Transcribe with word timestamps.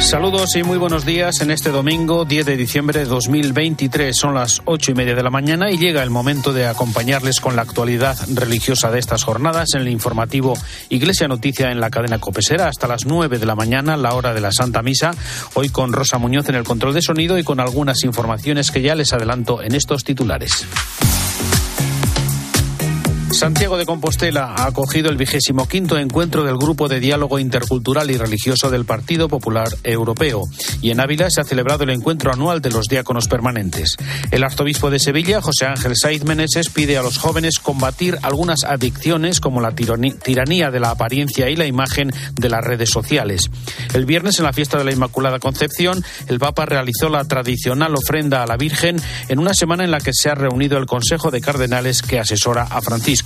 Saludos 0.00 0.56
y 0.56 0.62
muy 0.62 0.78
buenos 0.78 1.06
días 1.06 1.40
en 1.40 1.50
este 1.50 1.70
domingo 1.70 2.24
10 2.24 2.44
de 2.44 2.56
diciembre 2.56 2.98
de 2.98 3.06
2023. 3.06 4.14
Son 4.14 4.34
las 4.34 4.60
ocho 4.64 4.90
y 4.90 4.94
media 4.94 5.14
de 5.14 5.22
la 5.22 5.30
mañana 5.30 5.70
y 5.70 5.78
llega 5.78 6.02
el 6.02 6.10
momento 6.10 6.52
de 6.52 6.66
acompañarles 6.66 7.40
con 7.40 7.56
la 7.56 7.62
actualidad 7.62 8.18
religiosa 8.34 8.90
de 8.90 8.98
estas 8.98 9.24
jornadas 9.24 9.74
en 9.74 9.82
el 9.82 9.88
informativo 9.88 10.54
Iglesia 10.90 11.28
Noticia 11.28 11.70
en 11.70 11.80
la 11.80 11.88
cadena 11.88 12.18
Copesera 12.18 12.68
hasta 12.68 12.88
las 12.88 13.06
nueve 13.06 13.38
de 13.38 13.46
la 13.46 13.54
mañana, 13.54 13.96
la 13.96 14.14
hora 14.14 14.34
de 14.34 14.40
la 14.40 14.52
Santa 14.52 14.82
Misa. 14.82 15.12
Hoy 15.54 15.70
con 15.70 15.92
Rosa 15.92 16.18
Muñoz 16.18 16.48
en 16.48 16.56
el 16.56 16.64
control 16.64 16.94
de 16.94 17.00
sonido 17.00 17.38
y 17.38 17.44
con 17.44 17.60
algunas 17.60 18.04
informaciones 18.04 18.70
que 18.70 18.82
ya 18.82 18.94
les 18.94 19.12
adelanto 19.12 19.62
en 19.62 19.74
estos 19.74 20.04
titulares. 20.04 20.66
Santiago 23.32 23.78
de 23.78 23.86
Compostela 23.86 24.54
ha 24.56 24.66
acogido 24.66 25.08
el 25.08 25.16
vigésimo 25.16 25.66
quinto 25.66 25.96
encuentro 25.96 26.44
del 26.44 26.58
Grupo 26.58 26.88
de 26.88 27.00
Diálogo 27.00 27.38
Intercultural 27.38 28.10
y 28.10 28.18
Religioso 28.18 28.70
del 28.70 28.84
Partido 28.84 29.28
Popular 29.28 29.68
Europeo. 29.84 30.42
Y 30.82 30.90
en 30.90 31.00
Ávila 31.00 31.30
se 31.30 31.40
ha 31.40 31.44
celebrado 31.44 31.84
el 31.84 31.90
encuentro 31.90 32.30
anual 32.30 32.60
de 32.60 32.70
los 32.70 32.88
diáconos 32.88 33.28
permanentes. 33.28 33.96
El 34.30 34.44
arzobispo 34.44 34.90
de 34.90 34.98
Sevilla, 34.98 35.40
José 35.40 35.66
Ángel 35.66 35.94
Saiz 35.96 36.24
Meneses, 36.24 36.68
pide 36.68 36.98
a 36.98 37.02
los 37.02 37.16
jóvenes 37.16 37.58
combatir 37.58 38.18
algunas 38.22 38.64
adicciones 38.64 39.40
como 39.40 39.62
la 39.62 39.74
tiranía 39.74 40.70
de 40.70 40.80
la 40.80 40.90
apariencia 40.90 41.48
y 41.48 41.56
la 41.56 41.66
imagen 41.66 42.12
de 42.34 42.48
las 42.50 42.62
redes 42.62 42.90
sociales. 42.90 43.50
El 43.94 44.04
viernes, 44.04 44.38
en 44.40 44.44
la 44.44 44.52
fiesta 44.52 44.76
de 44.76 44.84
la 44.84 44.92
Inmaculada 44.92 45.38
Concepción, 45.38 46.04
el 46.28 46.38
Papa 46.38 46.66
realizó 46.66 47.08
la 47.08 47.24
tradicional 47.24 47.94
ofrenda 47.94 48.42
a 48.42 48.46
la 48.46 48.58
Virgen 48.58 49.00
en 49.28 49.38
una 49.38 49.54
semana 49.54 49.84
en 49.84 49.90
la 49.90 50.00
que 50.00 50.12
se 50.12 50.28
ha 50.28 50.34
reunido 50.34 50.76
el 50.76 50.86
Consejo 50.86 51.30
de 51.30 51.40
Cardenales 51.40 52.02
que 52.02 52.18
asesora 52.18 52.64
a 52.64 52.82
Francisco. 52.82 53.21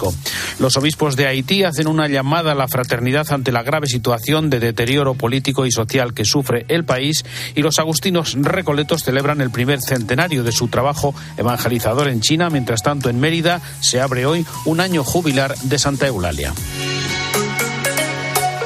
Los 0.59 0.77
obispos 0.77 1.17
de 1.17 1.27
Haití 1.27 1.65
hacen 1.65 1.87
una 1.89 2.09
llamada 2.09 2.53
a 2.53 2.55
la 2.55 2.69
fraternidad 2.69 3.31
ante 3.33 3.53
la 3.53 3.63
grave 3.63 3.87
situación 3.87 4.51
de 4.51 4.61
deterioro 4.61 5.15
político 5.15 5.67
y 5.67 5.73
social 5.73 6.15
que 6.15 6.25
sufre 6.25 6.65
el 6.69 6.85
país 6.85 7.25
y 7.55 7.63
los 7.63 7.79
agustinos 7.79 8.35
recoletos 8.39 9.03
celebran 9.03 9.41
el 9.41 9.51
primer 9.51 9.81
centenario 9.81 10.45
de 10.45 10.53
su 10.53 10.69
trabajo 10.69 11.15
evangelizador 11.37 12.09
en 12.09 12.21
China. 12.21 12.51
Mientras 12.51 12.83
tanto, 12.83 13.11
en 13.11 13.21
Mérida 13.21 13.61
se 13.81 14.01
abre 14.01 14.27
hoy 14.27 14.47
un 14.65 14.81
año 14.81 15.05
jubilar 15.05 15.57
de 15.59 15.79
Santa 15.79 16.07
Eulalia. 16.07 16.53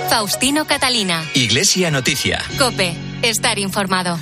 Faustino 0.08 0.66
Catalina. 0.66 1.24
Iglesia 1.34 1.90
Noticia. 1.90 2.42
Cope, 2.58 2.94
estar 3.22 3.58
informado. 3.58 4.18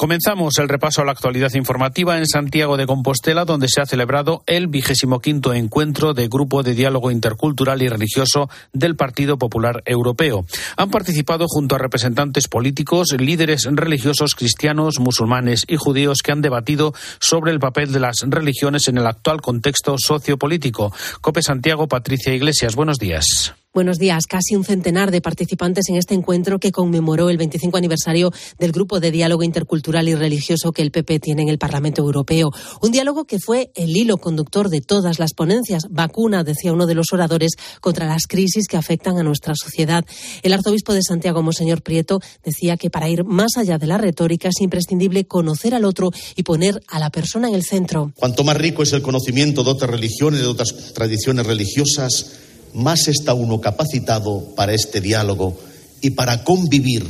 Comenzamos 0.00 0.56
el 0.56 0.70
repaso 0.70 1.02
a 1.02 1.04
la 1.04 1.12
actualidad 1.12 1.52
informativa 1.52 2.16
en 2.16 2.26
Santiago 2.26 2.78
de 2.78 2.86
Compostela, 2.86 3.44
donde 3.44 3.68
se 3.68 3.82
ha 3.82 3.84
celebrado 3.84 4.42
el 4.46 4.66
vigésimo 4.66 5.20
quinto 5.20 5.52
encuentro 5.52 6.14
de 6.14 6.26
Grupo 6.26 6.62
de 6.62 6.72
Diálogo 6.72 7.10
Intercultural 7.10 7.82
y 7.82 7.88
Religioso 7.90 8.48
del 8.72 8.96
Partido 8.96 9.36
Popular 9.36 9.82
Europeo. 9.84 10.46
Han 10.78 10.88
participado 10.88 11.44
junto 11.48 11.74
a 11.74 11.78
representantes 11.78 12.48
políticos, 12.48 13.08
líderes 13.18 13.68
religiosos 13.70 14.34
cristianos, 14.34 15.00
musulmanes 15.00 15.66
y 15.68 15.76
judíos 15.76 16.22
que 16.24 16.32
han 16.32 16.40
debatido 16.40 16.94
sobre 17.20 17.52
el 17.52 17.60
papel 17.60 17.92
de 17.92 18.00
las 18.00 18.24
religiones 18.26 18.88
en 18.88 18.96
el 18.96 19.06
actual 19.06 19.42
contexto 19.42 19.96
sociopolítico. 19.98 20.94
Cope 21.20 21.42
Santiago, 21.42 21.88
Patricia 21.88 22.32
Iglesias, 22.32 22.74
buenos 22.74 22.96
días. 22.96 23.54
Buenos 23.72 23.98
días. 23.98 24.24
Casi 24.28 24.56
un 24.56 24.64
centenar 24.64 25.12
de 25.12 25.20
participantes 25.20 25.88
en 25.90 25.94
este 25.94 26.12
encuentro 26.14 26.58
que 26.58 26.72
conmemoró 26.72 27.30
el 27.30 27.36
25 27.36 27.76
aniversario 27.76 28.32
del 28.58 28.72
Grupo 28.72 28.98
de 28.98 29.12
Diálogo 29.12 29.44
Intercultural 29.44 30.08
y 30.08 30.16
Religioso 30.16 30.72
que 30.72 30.82
el 30.82 30.90
PP 30.90 31.20
tiene 31.20 31.42
en 31.42 31.48
el 31.48 31.58
Parlamento 31.58 32.02
Europeo. 32.02 32.50
Un 32.82 32.90
diálogo 32.90 33.26
que 33.26 33.38
fue 33.38 33.70
el 33.76 33.96
hilo 33.96 34.16
conductor 34.16 34.70
de 34.70 34.80
todas 34.80 35.20
las 35.20 35.34
ponencias. 35.34 35.84
Vacuna, 35.88 36.42
decía 36.42 36.72
uno 36.72 36.88
de 36.88 36.96
los 36.96 37.12
oradores, 37.12 37.52
contra 37.80 38.08
las 38.08 38.26
crisis 38.26 38.66
que 38.66 38.76
afectan 38.76 39.18
a 39.18 39.22
nuestra 39.22 39.54
sociedad. 39.54 40.04
El 40.42 40.52
arzobispo 40.52 40.92
de 40.92 41.04
Santiago, 41.04 41.40
Monseñor 41.40 41.82
Prieto, 41.82 42.18
decía 42.42 42.76
que 42.76 42.90
para 42.90 43.08
ir 43.08 43.22
más 43.22 43.56
allá 43.56 43.78
de 43.78 43.86
la 43.86 43.98
retórica 43.98 44.48
es 44.48 44.60
imprescindible 44.60 45.26
conocer 45.26 45.76
al 45.76 45.84
otro 45.84 46.10
y 46.34 46.42
poner 46.42 46.82
a 46.88 46.98
la 46.98 47.10
persona 47.10 47.46
en 47.46 47.54
el 47.54 47.62
centro. 47.62 48.10
Cuanto 48.16 48.42
más 48.42 48.56
rico 48.56 48.82
es 48.82 48.92
el 48.94 49.02
conocimiento 49.02 49.62
de 49.62 49.70
otras 49.70 49.92
religiones, 49.92 50.40
de 50.40 50.48
otras 50.48 50.92
tradiciones 50.92 51.46
religiosas, 51.46 52.49
más 52.74 53.08
está 53.08 53.34
uno 53.34 53.60
capacitado 53.60 54.54
para 54.54 54.74
este 54.74 55.00
diálogo 55.00 55.58
y 56.00 56.10
para 56.10 56.44
convivir 56.44 57.06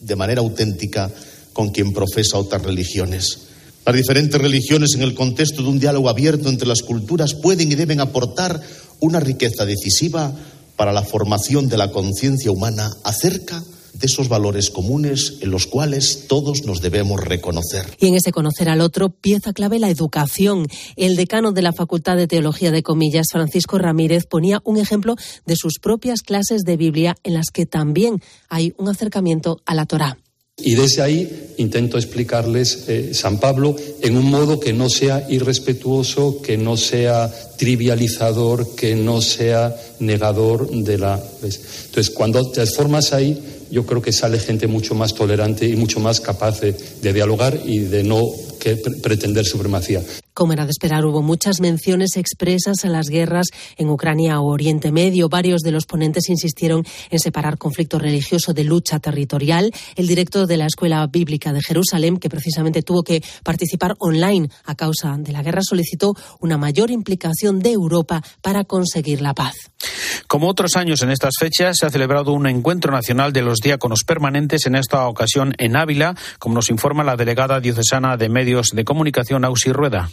de 0.00 0.16
manera 0.16 0.40
auténtica 0.40 1.10
con 1.52 1.70
quien 1.70 1.92
profesa 1.92 2.38
otras 2.38 2.62
religiones. 2.62 3.38
Las 3.86 3.96
diferentes 3.96 4.40
religiones 4.40 4.90
en 4.94 5.02
el 5.02 5.14
contexto 5.14 5.62
de 5.62 5.68
un 5.68 5.78
diálogo 5.78 6.08
abierto 6.08 6.48
entre 6.48 6.68
las 6.68 6.82
culturas 6.82 7.34
pueden 7.34 7.70
y 7.70 7.74
deben 7.74 8.00
aportar 8.00 8.60
una 9.00 9.20
riqueza 9.20 9.66
decisiva 9.66 10.32
para 10.76 10.92
la 10.92 11.02
formación 11.02 11.68
de 11.68 11.76
la 11.76 11.90
conciencia 11.90 12.50
humana 12.50 12.90
acerca 13.04 13.62
de 13.94 14.06
esos 14.06 14.28
valores 14.28 14.70
comunes 14.70 15.38
en 15.40 15.50
los 15.50 15.66
cuales 15.66 16.24
todos 16.28 16.64
nos 16.64 16.80
debemos 16.80 17.20
reconocer. 17.20 17.86
Y 17.98 18.08
en 18.08 18.14
ese 18.14 18.32
conocer 18.32 18.68
al 18.68 18.80
otro, 18.80 19.10
pieza 19.10 19.52
clave 19.52 19.78
la 19.78 19.90
educación. 19.90 20.66
El 20.96 21.16
decano 21.16 21.52
de 21.52 21.62
la 21.62 21.72
Facultad 21.72 22.16
de 22.16 22.26
Teología 22.26 22.70
de 22.70 22.82
Comillas, 22.82 23.26
Francisco 23.30 23.78
Ramírez, 23.78 24.26
ponía 24.26 24.60
un 24.64 24.78
ejemplo 24.78 25.16
de 25.46 25.56
sus 25.56 25.78
propias 25.78 26.22
clases 26.22 26.62
de 26.62 26.76
Biblia 26.76 27.16
en 27.22 27.34
las 27.34 27.46
que 27.52 27.66
también 27.66 28.20
hay 28.48 28.74
un 28.76 28.88
acercamiento 28.88 29.60
a 29.64 29.74
la 29.74 29.86
Torá. 29.86 30.18
Y 30.56 30.76
desde 30.76 31.02
ahí 31.02 31.54
intento 31.58 31.98
explicarles 31.98 32.88
eh, 32.88 33.12
San 33.12 33.40
Pablo 33.40 33.74
en 34.02 34.16
un 34.16 34.30
modo 34.30 34.60
que 34.60 34.72
no 34.72 34.88
sea 34.88 35.26
irrespetuoso, 35.28 36.40
que 36.42 36.56
no 36.56 36.76
sea 36.76 37.32
trivializador, 37.56 38.74
que 38.74 38.94
no 38.94 39.20
sea 39.20 39.74
negador 40.00 40.70
de 40.70 40.98
la... 40.98 41.22
Entonces, 41.42 42.10
cuando 42.10 42.50
te 42.50 42.66
formas 42.66 43.12
ahí, 43.12 43.38
yo 43.70 43.84
creo 43.84 44.00
que 44.00 44.12
sale 44.12 44.38
gente 44.38 44.66
mucho 44.66 44.94
más 44.94 45.14
tolerante 45.14 45.66
y 45.66 45.76
mucho 45.76 46.00
más 46.00 46.20
capaz 46.20 46.60
de, 46.60 46.72
dialogar 47.12 47.58
y 47.64 47.80
de 47.80 48.04
no 48.04 48.22
pretender 49.02 49.44
supremacía. 49.44 50.00
Como 50.32 50.52
era 50.52 50.64
de 50.64 50.70
esperar, 50.70 51.04
hubo 51.04 51.22
muchas 51.22 51.60
menciones 51.60 52.16
expresas 52.16 52.84
a 52.84 52.88
las 52.88 53.08
guerras 53.08 53.46
en 53.76 53.88
Ucrania 53.90 54.40
o 54.40 54.46
Oriente 54.46 54.90
Medio. 54.90 55.28
Varios 55.28 55.60
de 55.60 55.70
los 55.70 55.86
ponentes 55.86 56.28
insistieron 56.28 56.82
en 57.10 57.18
separar 57.20 57.58
conflicto 57.58 57.98
religioso 57.98 58.52
de 58.52 58.64
lucha 58.64 58.98
territorial. 58.98 59.70
El 59.96 60.08
director 60.08 60.46
de 60.46 60.56
la 60.56 60.66
Escuela 60.66 61.06
Bíblica 61.06 61.52
de 61.52 61.62
Jerusalén, 61.62 62.16
que 62.16 62.30
precisamente 62.30 62.82
tuvo 62.82 63.02
que 63.02 63.22
participar 63.44 63.94
online 63.98 64.48
a 64.64 64.74
causa 64.74 65.16
de 65.18 65.30
la 65.30 65.42
guerra, 65.42 65.60
solicitó 65.62 66.14
una 66.40 66.58
mayor 66.58 66.90
implicación 66.90 67.43
de 67.52 67.72
Europa 67.72 68.22
para 68.42 68.64
conseguir 68.64 69.20
la 69.20 69.34
paz. 69.34 69.54
Como 70.26 70.48
otros 70.48 70.76
años 70.76 71.02
en 71.02 71.10
estas 71.10 71.34
fechas, 71.38 71.76
se 71.78 71.86
ha 71.86 71.90
celebrado 71.90 72.32
un 72.32 72.46
encuentro 72.46 72.92
nacional 72.92 73.32
de 73.32 73.42
los 73.42 73.58
diáconos 73.58 74.04
permanentes, 74.04 74.66
en 74.66 74.74
esta 74.74 75.06
ocasión 75.06 75.54
en 75.58 75.76
Ávila, 75.76 76.14
como 76.38 76.54
nos 76.54 76.70
informa 76.70 77.04
la 77.04 77.16
delegada 77.16 77.60
diocesana 77.60 78.16
de 78.16 78.28
Medios 78.28 78.68
de 78.72 78.84
Comunicación, 78.84 79.44
Ausi 79.44 79.72
Rueda. 79.72 80.08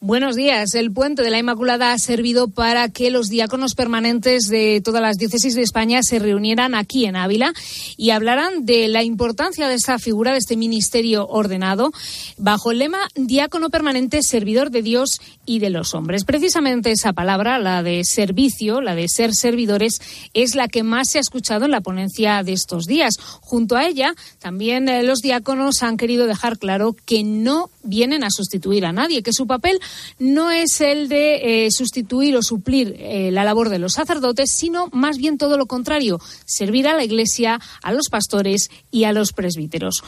Buenos 0.00 0.36
días. 0.36 0.74
El 0.74 0.92
puente 0.92 1.22
de 1.22 1.30
la 1.30 1.38
Inmaculada 1.38 1.92
ha 1.92 1.98
servido 1.98 2.48
para 2.48 2.90
que 2.90 3.10
los 3.10 3.30
diáconos 3.30 3.74
permanentes 3.74 4.48
de 4.48 4.82
todas 4.84 5.00
las 5.00 5.16
diócesis 5.16 5.54
de 5.54 5.62
España 5.62 6.02
se 6.02 6.18
reunieran 6.18 6.74
aquí 6.74 7.06
en 7.06 7.16
Ávila 7.16 7.54
y 7.96 8.10
hablaran 8.10 8.66
de 8.66 8.88
la 8.88 9.02
importancia 9.02 9.66
de 9.66 9.74
esta 9.74 9.98
figura, 9.98 10.32
de 10.32 10.38
este 10.38 10.58
ministerio 10.58 11.26
ordenado, 11.26 11.90
bajo 12.36 12.70
el 12.70 12.80
lema 12.80 13.08
diácono 13.14 13.70
permanente, 13.70 14.22
servidor 14.22 14.70
de 14.70 14.82
Dios 14.82 15.20
y 15.46 15.60
de 15.60 15.70
los 15.70 15.94
hombres. 15.94 16.24
Precisamente 16.24 16.90
esa 16.90 17.14
palabra, 17.14 17.58
la 17.58 17.82
de 17.82 18.04
servicio, 18.04 18.82
la 18.82 18.94
de 18.94 19.08
ser 19.08 19.34
servidores, 19.34 20.02
es 20.34 20.54
la 20.54 20.68
que 20.68 20.82
más 20.82 21.08
se 21.08 21.18
ha 21.18 21.22
escuchado 21.22 21.64
en 21.64 21.70
la 21.70 21.80
ponencia 21.80 22.42
de 22.42 22.52
estos 22.52 22.84
días. 22.84 23.16
Junto 23.40 23.76
a 23.76 23.86
ella, 23.86 24.14
también 24.38 24.86
eh, 24.90 25.02
los 25.02 25.20
diáconos 25.20 25.82
han 25.82 25.96
querido 25.96 26.26
dejar 26.26 26.58
claro 26.58 26.94
que 27.06 27.24
no 27.24 27.70
vienen 27.84 28.24
a 28.24 28.30
sustituir 28.30 28.84
a 28.84 28.92
nadie, 28.92 29.22
que 29.22 29.32
su 29.32 29.46
papel 29.46 29.80
no 30.18 30.50
es 30.50 30.80
el 30.80 31.08
de 31.08 31.66
eh, 31.66 31.70
sustituir 31.70 32.36
o 32.36 32.42
suplir 32.42 32.94
eh, 32.98 33.30
la 33.30 33.44
labor 33.44 33.68
de 33.68 33.78
los 33.78 33.94
sacerdotes, 33.94 34.50
sino 34.52 34.88
más 34.92 35.18
bien 35.18 35.38
todo 35.38 35.56
lo 35.56 35.66
contrario, 35.66 36.20
servir 36.44 36.88
a 36.88 36.94
la 36.94 37.04
Iglesia, 37.04 37.60
a 37.82 37.92
los 37.92 38.08
pastores 38.08 38.70
y 38.90 39.04
a 39.04 39.12
los 39.12 39.32
presbíteros. 39.32 40.02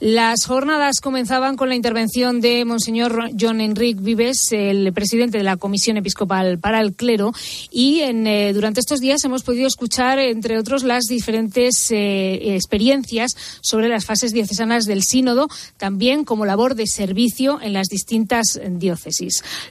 Las 0.00 0.44
jornadas 0.46 1.00
comenzaban 1.00 1.56
con 1.56 1.68
la 1.68 1.74
intervención 1.74 2.40
de 2.40 2.64
Monseñor 2.64 3.30
John 3.38 3.60
Enrique 3.60 4.00
Vives, 4.00 4.52
el 4.52 4.92
presidente 4.92 5.38
de 5.38 5.44
la 5.44 5.56
Comisión 5.56 5.96
Episcopal 5.96 6.58
para 6.58 6.80
el 6.80 6.94
Clero, 6.94 7.32
y 7.70 8.00
eh, 8.00 8.52
durante 8.54 8.80
estos 8.80 9.00
días 9.00 9.24
hemos 9.24 9.42
podido 9.42 9.66
escuchar, 9.66 10.18
entre 10.18 10.58
otros, 10.58 10.82
las 10.82 11.04
diferentes 11.04 11.90
experiencias 11.90 13.36
sobre 13.60 13.88
las 13.88 14.04
fases 14.04 14.32
diocesanas 14.32 14.84
del 14.84 15.02
sínodo, 15.02 15.48
también 15.76 16.24
como 16.24 16.46
labor 16.46 16.74
de 16.74 16.86
servicio 16.86 17.60
en 17.60 17.72
las 17.72 17.88
distintas 17.88 18.58
diócesis. 18.68 19.19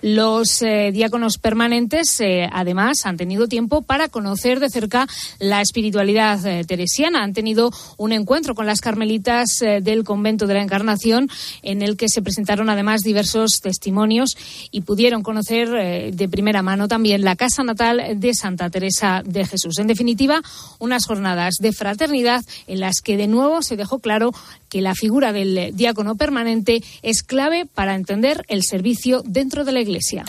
Los 0.01 0.61
eh, 0.61 0.91
diáconos 0.91 1.37
permanentes, 1.37 2.19
eh, 2.21 2.47
además, 2.51 3.05
han 3.05 3.17
tenido 3.17 3.47
tiempo 3.47 3.81
para 3.81 4.09
conocer 4.09 4.59
de 4.59 4.69
cerca 4.69 5.07
la 5.39 5.61
espiritualidad 5.61 6.45
eh, 6.45 6.63
teresiana. 6.65 7.23
Han 7.23 7.33
tenido 7.33 7.71
un 7.97 8.11
encuentro 8.11 8.55
con 8.55 8.65
las 8.65 8.81
carmelitas 8.81 9.47
del 9.59 10.03
convento 10.03 10.47
de 10.47 10.53
la 10.53 10.63
Encarnación 10.63 11.29
en 11.61 11.81
el 11.81 11.97
que 11.97 12.09
se 12.09 12.21
presentaron 12.21 12.69
además 12.69 13.01
diversos 13.01 13.59
testimonios 13.61 14.37
y 14.71 14.81
pudieron 14.81 15.23
conocer 15.23 16.13
de 16.13 16.29
primera 16.29 16.61
mano 16.61 16.87
también 16.87 17.23
la 17.23 17.35
casa 17.35 17.63
natal 17.63 18.01
de 18.19 18.33
Santa 18.33 18.69
Teresa 18.69 19.21
de 19.25 19.45
Jesús. 19.45 19.79
En 19.79 19.87
definitiva, 19.87 20.41
unas 20.79 21.05
jornadas 21.05 21.55
de 21.59 21.71
fraternidad 21.71 22.43
en 22.67 22.79
las 22.79 23.01
que 23.01 23.17
de 23.17 23.27
nuevo 23.27 23.61
se 23.61 23.77
dejó 23.77 23.99
claro 23.99 24.31
que 24.69 24.81
la 24.81 24.95
figura 24.95 25.33
del 25.33 25.75
diácono 25.75 26.15
permanente 26.15 26.83
es 27.01 27.23
clave 27.23 27.65
para 27.65 27.95
entender 27.95 28.45
el 28.47 28.63
servicio 28.63 29.21
dentro 29.39 29.63
de 29.63 29.71
la 29.71 29.79
Iglesia. 29.79 30.25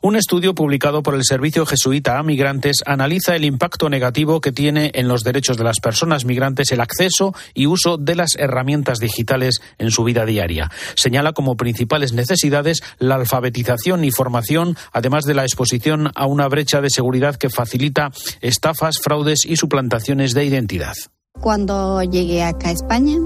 Un 0.00 0.16
estudio 0.16 0.52
publicado 0.52 1.02
por 1.02 1.14
el 1.14 1.24
Servicio 1.24 1.64
Jesuita 1.64 2.18
a 2.18 2.22
Migrantes 2.24 2.82
analiza 2.86 3.36
el 3.36 3.44
impacto 3.44 3.88
negativo 3.88 4.40
que 4.40 4.52
tiene 4.52 4.90
en 4.94 5.06
los 5.06 5.22
derechos 5.22 5.56
de 5.56 5.64
las 5.64 5.78
personas 5.80 6.24
migrantes 6.24 6.72
el 6.72 6.80
acceso 6.80 7.34
y 7.54 7.66
uso 7.66 7.98
de 7.98 8.16
las 8.16 8.34
herramientas 8.36 8.98
digitales 8.98 9.60
en 9.78 9.90
su 9.90 10.02
vida 10.04 10.24
diaria. 10.24 10.70
Señala 10.96 11.32
como 11.32 11.56
principales 11.56 12.12
necesidades 12.12 12.80
la 12.98 13.16
alfabetización 13.16 14.04
y 14.04 14.10
formación, 14.10 14.76
además 14.92 15.24
de 15.24 15.34
la 15.34 15.42
exposición 15.42 16.10
a 16.14 16.26
una 16.26 16.48
brecha 16.48 16.80
de 16.80 16.90
seguridad 16.90 17.36
que 17.36 17.50
facilita 17.50 18.10
estafas, 18.40 18.98
fraudes 19.02 19.44
y 19.44 19.56
suplantaciones 19.56 20.32
de 20.34 20.44
identidad. 20.44 20.94
Cuando 21.40 22.02
llegué 22.02 22.42
acá 22.42 22.68
a 22.68 22.72
España, 22.72 23.18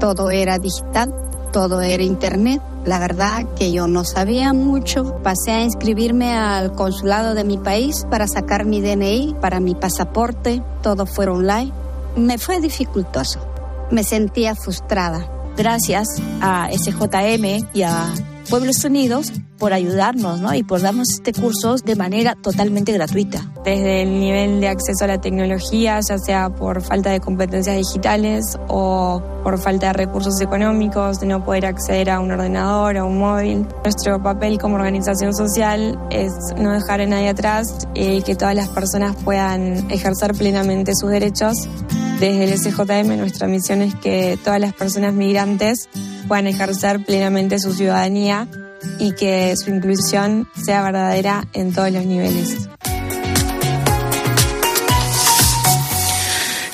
todo 0.00 0.30
era 0.30 0.58
digital, 0.58 1.12
todo 1.52 1.80
era 1.80 2.02
internet. 2.02 2.62
La 2.84 2.98
verdad 2.98 3.46
que 3.56 3.72
yo 3.72 3.86
no 3.86 4.04
sabía 4.04 4.52
mucho. 4.52 5.16
Pasé 5.22 5.52
a 5.52 5.62
inscribirme 5.62 6.32
al 6.32 6.72
consulado 6.72 7.34
de 7.34 7.44
mi 7.44 7.58
país 7.58 8.06
para 8.10 8.26
sacar 8.26 8.64
mi 8.64 8.80
DNI, 8.80 9.36
para 9.40 9.60
mi 9.60 9.74
pasaporte. 9.74 10.62
Todo 10.82 11.06
fue 11.06 11.26
online. 11.28 11.72
Me 12.16 12.38
fue 12.38 12.60
dificultoso. 12.60 13.40
Me 13.90 14.04
sentía 14.04 14.54
frustrada. 14.54 15.28
Gracias 15.56 16.22
a 16.40 16.68
SJM 16.70 17.68
y 17.74 17.82
a 17.82 18.14
Pueblos 18.48 18.84
Unidos 18.84 19.32
por 19.58 19.72
ayudarnos 19.72 20.40
¿no? 20.40 20.54
y 20.54 20.62
por 20.62 20.80
darnos 20.80 21.08
este 21.10 21.32
curso 21.32 21.76
de 21.76 21.96
manera 21.96 22.34
totalmente 22.34 22.92
gratuita. 22.92 23.52
Desde 23.64 24.02
el 24.02 24.20
nivel 24.20 24.60
de 24.60 24.68
acceso 24.68 25.04
a 25.04 25.08
la 25.08 25.20
tecnología, 25.20 25.98
ya 26.00 26.18
sea 26.18 26.48
por 26.48 26.80
falta 26.82 27.10
de 27.10 27.20
competencias 27.20 27.76
digitales 27.76 28.58
o 28.68 29.22
por 29.42 29.58
falta 29.58 29.88
de 29.88 29.92
recursos 29.94 30.40
económicos, 30.40 31.20
de 31.20 31.26
no 31.26 31.44
poder 31.44 31.66
acceder 31.66 32.10
a 32.10 32.20
un 32.20 32.30
ordenador 32.30 32.96
o 32.98 33.06
un 33.06 33.18
móvil. 33.18 33.66
Nuestro 33.82 34.22
papel 34.22 34.58
como 34.58 34.76
organización 34.76 35.34
social 35.34 35.98
es 36.10 36.32
no 36.56 36.72
dejar 36.72 37.00
a 37.00 37.06
nadie 37.06 37.30
atrás 37.30 37.88
y 37.94 38.22
que 38.22 38.36
todas 38.36 38.54
las 38.54 38.68
personas 38.68 39.16
puedan 39.16 39.90
ejercer 39.90 40.32
plenamente 40.34 40.92
sus 40.94 41.10
derechos. 41.10 41.68
Desde 42.20 42.44
el 42.44 42.58
SJM 42.58 43.16
nuestra 43.16 43.46
misión 43.46 43.80
es 43.82 43.94
que 43.94 44.38
todas 44.42 44.60
las 44.60 44.72
personas 44.72 45.14
migrantes 45.14 45.88
puedan 46.26 46.46
ejercer 46.46 47.04
plenamente 47.04 47.58
su 47.58 47.72
ciudadanía 47.72 48.37
y 48.98 49.12
que 49.12 49.54
su 49.56 49.70
inclusión 49.70 50.48
sea 50.64 50.82
verdadera 50.82 51.44
en 51.52 51.72
todos 51.72 51.90
los 51.92 52.04
niveles. 52.04 52.68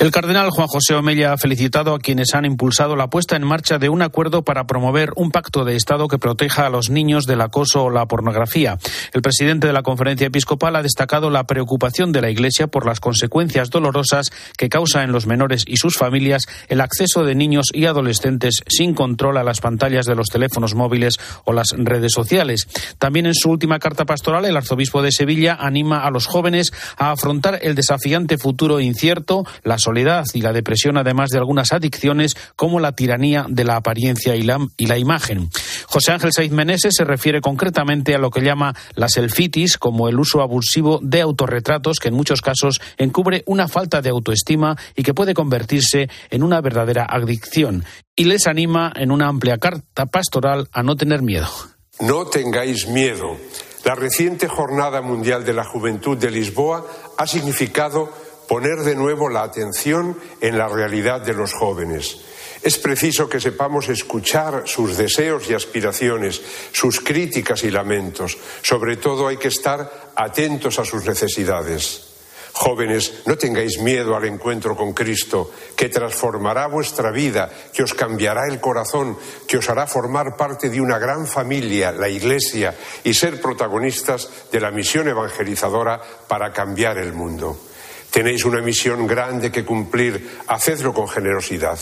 El 0.05 0.11
cardenal 0.11 0.51
Juan 0.51 0.69
José 0.69 0.95
Omella 0.95 1.33
ha 1.33 1.39
felicitado 1.39 1.95
a 1.95 1.99
quienes 1.99 2.35
han 2.35 2.45
impulsado 2.45 2.95
la 2.95 3.09
puesta 3.09 3.37
en 3.37 3.43
marcha 3.47 3.79
de 3.79 3.89
un 3.89 4.03
acuerdo 4.03 4.43
para 4.43 4.67
promover 4.67 5.13
un 5.17 5.31
pacto 5.31 5.65
de 5.65 5.77
Estado 5.77 6.09
que 6.09 6.19
proteja 6.19 6.67
a 6.67 6.69
los 6.69 6.91
niños 6.91 7.25
del 7.25 7.41
acoso 7.41 7.85
o 7.85 7.91
la 7.91 8.05
pornografía. 8.05 8.77
El 9.15 9.23
presidente 9.23 9.67
de 9.67 9.73
la 9.73 9.83
conferencia 9.83 10.27
episcopal 10.27 10.77
ha 10.77 10.83
destacado 10.83 11.31
la 11.31 11.45
preocupación 11.45 12.13
de 12.13 12.21
la 12.21 12.29
Iglesia 12.29 12.67
por 12.67 12.85
las 12.85 13.01
consecuencias 13.01 13.71
dolorosas 13.71 14.31
que 14.59 14.69
causa 14.69 15.05
en 15.05 15.13
los 15.13 15.27
menores 15.27 15.65
y 15.67 15.79
sus 15.79 15.97
familias 15.97 16.43
el 16.69 16.83
acceso 16.83 17.25
de 17.25 17.35
niños 17.35 17.69
y 17.73 17.87
adolescentes 17.87 18.57
sin 18.69 18.93
control 18.93 19.39
a 19.39 19.43
las 19.43 19.63
pantallas 19.63 20.05
de 20.05 20.17
los 20.17 20.29
teléfonos 20.29 20.75
móviles 20.75 21.19
o 21.47 21.55
las 21.55 21.69
redes 21.79 22.13
sociales. 22.13 22.69
También 22.99 23.25
en 23.25 23.35
su 23.35 23.49
última 23.51 23.79
carta 23.79 24.05
pastoral, 24.05 24.45
el 24.45 24.59
arzobispo 24.59 25.01
de 25.01 25.13
Sevilla 25.13 25.57
anima 25.59 26.05
a 26.05 26.11
los 26.11 26.27
jóvenes 26.27 26.75
a 26.99 27.11
afrontar 27.11 27.59
el 27.63 27.75
desafiante 27.75 28.37
futuro 28.37 28.81
incierto, 28.81 29.47
y 30.35 30.41
la 30.41 30.53
depresión, 30.53 30.97
además 30.97 31.31
de 31.31 31.39
algunas 31.39 31.73
adicciones 31.73 32.37
como 32.57 32.81
la 32.81 32.93
tiranía 32.93 33.47
de 33.49 33.65
la 33.65 33.77
apariencia 33.77 34.37
y 34.37 34.43
la, 34.43 34.59
y 34.77 34.87
la 34.87 34.99
imagen. 34.99 35.49
José 35.87 36.13
Ángel 36.13 36.33
Saiz 36.33 36.53
Meneses 36.53 36.95
se 36.97 37.05
refiere 37.05 37.41
concretamente 37.41 38.15
a 38.15 38.19
lo 38.19 38.31
que 38.31 38.43
llama 38.43 38.75
la 38.95 39.09
selfitis, 39.09 39.79
como 39.79 40.09
el 40.09 40.19
uso 40.19 40.41
abusivo 40.41 41.01
de 41.03 41.21
autorretratos 41.21 41.99
que 41.99 42.09
en 42.09 42.15
muchos 42.15 42.41
casos 42.41 42.81
encubre 42.97 43.43
una 43.47 43.69
falta 43.69 44.03
de 44.03 44.11
autoestima 44.11 44.77
y 44.97 45.03
que 45.03 45.15
puede 45.15 45.35
convertirse 45.35 46.09
en 46.31 46.43
una 46.43 46.61
verdadera 46.61 47.07
adicción. 47.09 47.85
Y 48.17 48.25
les 48.25 48.47
anima 48.47 48.93
en 48.95 49.11
una 49.11 49.29
amplia 49.29 49.59
carta 49.59 50.07
pastoral 50.07 50.69
a 50.73 50.83
no 50.83 50.97
tener 50.97 51.23
miedo. 51.23 51.49
No 52.01 52.27
tengáis 52.27 52.89
miedo. 52.89 53.37
La 53.85 53.95
reciente 53.95 54.49
Jornada 54.49 55.03
Mundial 55.03 55.45
de 55.45 55.53
la 55.53 55.65
Juventud 55.65 56.17
de 56.17 56.31
Lisboa 56.31 56.87
ha 57.19 57.27
significado 57.27 58.11
poner 58.49 58.81
de 58.81 58.95
nuevo 58.95 59.29
la 59.29 59.43
atención 59.43 60.19
en 60.41 60.59
la 60.59 60.69
realidad 60.69 61.21
de 61.21 61.35
los 61.35 61.53
jóvenes. 61.53 62.19
Es 62.63 62.79
preciso 62.79 63.29
que 63.29 63.41
sepamos 63.41 63.91
escuchar 63.91 64.63
sus 64.65 64.97
deseos 64.97 65.51
y 65.51 65.55
aspiraciones, 65.55 66.41
sus 66.73 67.01
críticas 67.01 67.63
y 67.63 67.71
lamentos. 67.71 68.39
Sobre 68.63 68.97
todo 68.97 69.29
hay 69.29 69.37
que 69.37 69.49
estar 69.49 70.13
atentos 70.17 70.79
a 70.79 70.85
sus 70.87 71.05
necesidades. 71.05 72.15
Jóvenes, 72.57 73.23
no 73.27 73.37
tengáis 73.37 73.81
miedo 73.81 74.17
al 74.17 74.25
encuentro 74.27 74.77
con 74.77 74.95
Cristo, 74.95 75.51
que 75.77 75.89
transformará 75.89 76.69
vuestra 76.69 77.11
vida, 77.11 77.51
que 77.73 77.83
os 77.83 77.93
cambiará 77.93 78.47
el 78.47 78.61
corazón, 78.61 79.19
que 79.49 79.59
os 79.59 79.69
hará 79.69 79.89
formar 79.89 80.37
parte 80.37 80.71
de 80.71 80.81
una 80.81 80.99
gran 80.99 81.27
familia, 81.27 81.91
la 81.91 82.09
Iglesia, 82.09 82.75
y 83.03 83.13
ser 83.13 83.41
protagonistas 83.41 84.31
de 84.53 84.61
la 84.61 84.71
misión 84.71 85.09
evangelizadora 85.09 86.01
para 86.29 86.53
cambiar 86.53 86.97
el 86.97 87.13
mundo. 87.13 87.59
Tenéis 88.15 88.45
una 88.45 88.61
misión 88.61 89.09
grande 89.09 89.51
que 89.51 89.65
cumplir, 89.65 90.39
hacedlo 90.47 90.95
con 90.95 91.09
generosidad. 91.09 91.77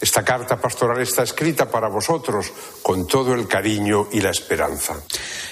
Esta 0.00 0.24
carta 0.24 0.58
pastoral 0.58 1.02
está 1.02 1.22
escrita 1.22 1.70
para 1.70 1.88
vosotros 1.88 2.50
con 2.82 3.06
todo 3.06 3.34
el 3.34 3.46
cariño 3.46 4.08
y 4.10 4.22
la 4.22 4.30
esperanza. 4.30 4.94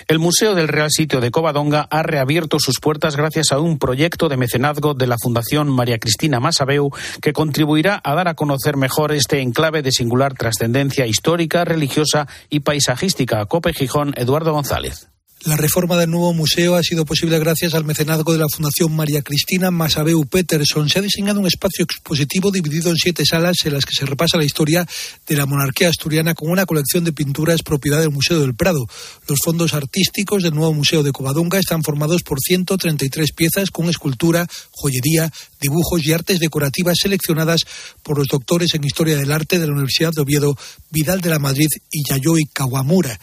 El 0.09 0.19
Museo 0.19 0.55
del 0.55 0.69
Real 0.69 0.91
Sitio 0.91 1.21
de 1.21 1.31
Covadonga 1.31 1.87
ha 1.91 2.03
reabierto 2.03 2.59
sus 2.59 2.81
puertas 2.81 3.17
gracias 3.17 3.53
a 3.53 3.59
un 3.59 3.79
proyecto 3.79 4.31
de 4.31 4.39
mecenazgo 4.39 4.95
de 4.95 5.09
la 5.09 5.19
Fundación 5.23 5.69
María 5.69 5.99
Cristina 5.99 6.41
Masabeu 6.41 6.91
que 7.21 7.35
contribuirá 7.35 8.01
a 8.03 8.15
dar 8.15 8.29
a 8.29 8.35
conocer 8.35 8.79
mejor 8.79 9.13
este 9.13 9.43
enclave 9.43 9.83
de 9.83 9.93
singular 9.93 10.33
trascendencia 10.33 11.07
histórica, 11.07 11.67
religiosa 11.67 12.29
y 12.49 12.61
paisajística. 12.61 13.45
Cope 13.45 13.75
Gijón, 13.75 14.15
Eduardo 14.17 14.55
González. 14.55 15.14
La 15.45 15.59
reforma 15.59 15.99
del 15.99 16.09
nuevo 16.09 16.33
museo 16.33 16.75
ha 16.75 16.83
sido 16.83 17.05
posible 17.05 17.39
gracias 17.39 17.75
al 17.75 17.85
mecenazgo 17.85 18.33
de 18.33 18.39
la 18.39 18.49
Fundación 18.49 18.97
María 18.97 19.21
Cristina 19.21 19.71
Masabeu 19.71 20.25
Peterson. 20.25 20.89
Se 20.89 21.01
ha 21.01 21.03
diseñado 21.03 21.39
un 21.39 21.47
espacio 21.47 21.85
expositivo 21.85 22.51
dividido 22.51 22.89
en 22.89 22.97
siete 22.97 23.27
salas 23.27 23.59
en 23.67 23.75
las 23.75 23.85
que 23.85 23.95
se 23.95 24.07
repasa 24.07 24.39
la 24.39 24.47
historia 24.47 24.87
de 25.27 25.37
la 25.37 25.45
monarquía 25.45 25.91
asturiana 25.91 26.33
con 26.33 26.51
una 26.51 26.65
colección 26.65 27.05
de 27.05 27.13
pinturas 27.13 27.63
propiedad 27.63 28.01
del 28.01 28.11
Museo 28.11 28.41
del 28.41 28.55
Prado. 28.55 28.87
Los 29.29 29.41
fondos 29.45 29.75
artísticos 29.75 30.43
del 30.43 30.55
nuevo 30.55 30.73
Museo 30.73 31.03
de 31.03 31.13
Covadonga 31.13 31.59
están 31.59 31.83
formados 31.83 32.23
por 32.23 32.41
133 32.41 33.33
piezas 33.33 33.71
con 33.71 33.91
escultura, 33.91 34.47
joyería, 34.71 35.31
dibujos 35.61 36.07
y 36.07 36.13
artes 36.13 36.41
decorativas 36.41 36.97
seleccionadas 36.99 37.61
por 38.03 38.17
los 38.17 38.29
doctores 38.29 38.75
en 38.75 38.85
Historia 38.85 39.19
del 39.19 39.31
Arte 39.31 39.59
de 39.59 39.67
la 39.67 39.75
Universidad 39.75 40.13
de 40.15 40.23
Oviedo, 40.23 40.57
Vidal 40.91 41.21
de 41.21 41.29
la 41.29 41.39
Madrid 41.39 41.69
y 41.93 42.03
Yayoi 42.09 42.45
Kawamura. 42.51 43.21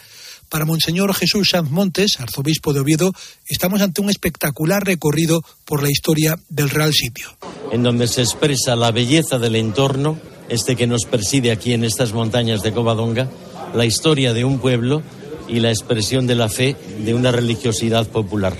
Para 0.52 0.66
Monseñor 0.66 1.14
Jesús 1.14 1.48
Sanz 1.48 1.70
Montes, 1.70 2.20
arzobispo 2.20 2.74
de 2.74 2.80
Oviedo, 2.80 3.14
estamos 3.46 3.80
ante 3.80 4.02
un 4.02 4.10
espectacular 4.10 4.84
recorrido 4.84 5.42
por 5.64 5.82
la 5.82 5.88
historia 5.88 6.38
del 6.50 6.68
Real 6.68 6.92
Sitio. 6.92 7.28
En 7.70 7.82
donde 7.82 8.06
se 8.06 8.20
expresa 8.20 8.76
la 8.76 8.90
belleza 8.90 9.38
del 9.38 9.56
entorno, 9.56 10.18
este 10.50 10.76
que 10.76 10.86
nos 10.86 11.06
preside 11.06 11.52
aquí 11.52 11.72
en 11.72 11.84
estas 11.84 12.12
montañas 12.12 12.62
de 12.62 12.74
Covadonga, 12.74 13.30
la 13.72 13.86
historia 13.86 14.34
de 14.34 14.44
un 14.44 14.58
pueblo 14.58 15.02
y 15.48 15.60
la 15.60 15.70
expresión 15.70 16.26
de 16.26 16.34
la 16.34 16.50
fe 16.50 16.76
de 17.02 17.14
una 17.14 17.32
religiosidad 17.32 18.06
popular. 18.08 18.54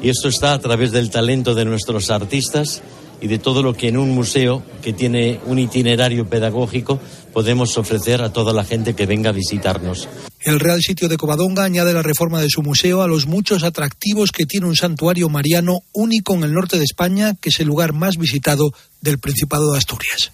Y 0.00 0.10
esto 0.10 0.28
está 0.28 0.52
a 0.54 0.60
través 0.60 0.92
del 0.92 1.10
talento 1.10 1.56
de 1.56 1.64
nuestros 1.64 2.12
artistas 2.12 2.82
y 3.22 3.28
de 3.28 3.38
todo 3.38 3.62
lo 3.62 3.72
que 3.74 3.88
en 3.88 3.96
un 3.96 4.10
museo 4.10 4.64
que 4.82 4.92
tiene 4.92 5.40
un 5.46 5.60
itinerario 5.60 6.28
pedagógico 6.28 7.00
podemos 7.32 7.78
ofrecer 7.78 8.20
a 8.20 8.32
toda 8.32 8.52
la 8.52 8.64
gente 8.64 8.94
que 8.94 9.06
venga 9.06 9.30
a 9.30 9.32
visitarnos. 9.32 10.08
El 10.40 10.58
Real 10.58 10.80
Sitio 10.82 11.08
de 11.08 11.16
Covadonga 11.16 11.62
añade 11.62 11.94
la 11.94 12.02
reforma 12.02 12.40
de 12.40 12.50
su 12.50 12.62
museo 12.62 13.00
a 13.00 13.06
los 13.06 13.26
muchos 13.26 13.62
atractivos 13.62 14.32
que 14.32 14.44
tiene 14.44 14.66
un 14.66 14.74
santuario 14.74 15.28
mariano 15.28 15.78
único 15.92 16.34
en 16.34 16.42
el 16.42 16.52
norte 16.52 16.78
de 16.78 16.84
España, 16.84 17.34
que 17.40 17.50
es 17.50 17.60
el 17.60 17.68
lugar 17.68 17.92
más 17.92 18.16
visitado 18.16 18.72
del 19.00 19.20
Principado 19.20 19.70
de 19.70 19.78
Asturias. 19.78 20.32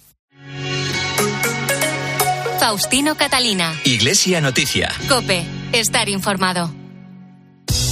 Faustino 2.58 3.16
Catalina. 3.16 3.78
Iglesia 3.84 4.40
Noticia. 4.40 4.90
Cope, 5.08 5.44
estar 5.72 6.08
informado. 6.08 6.87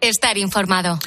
estar 0.00 0.38
informado. 0.38 0.98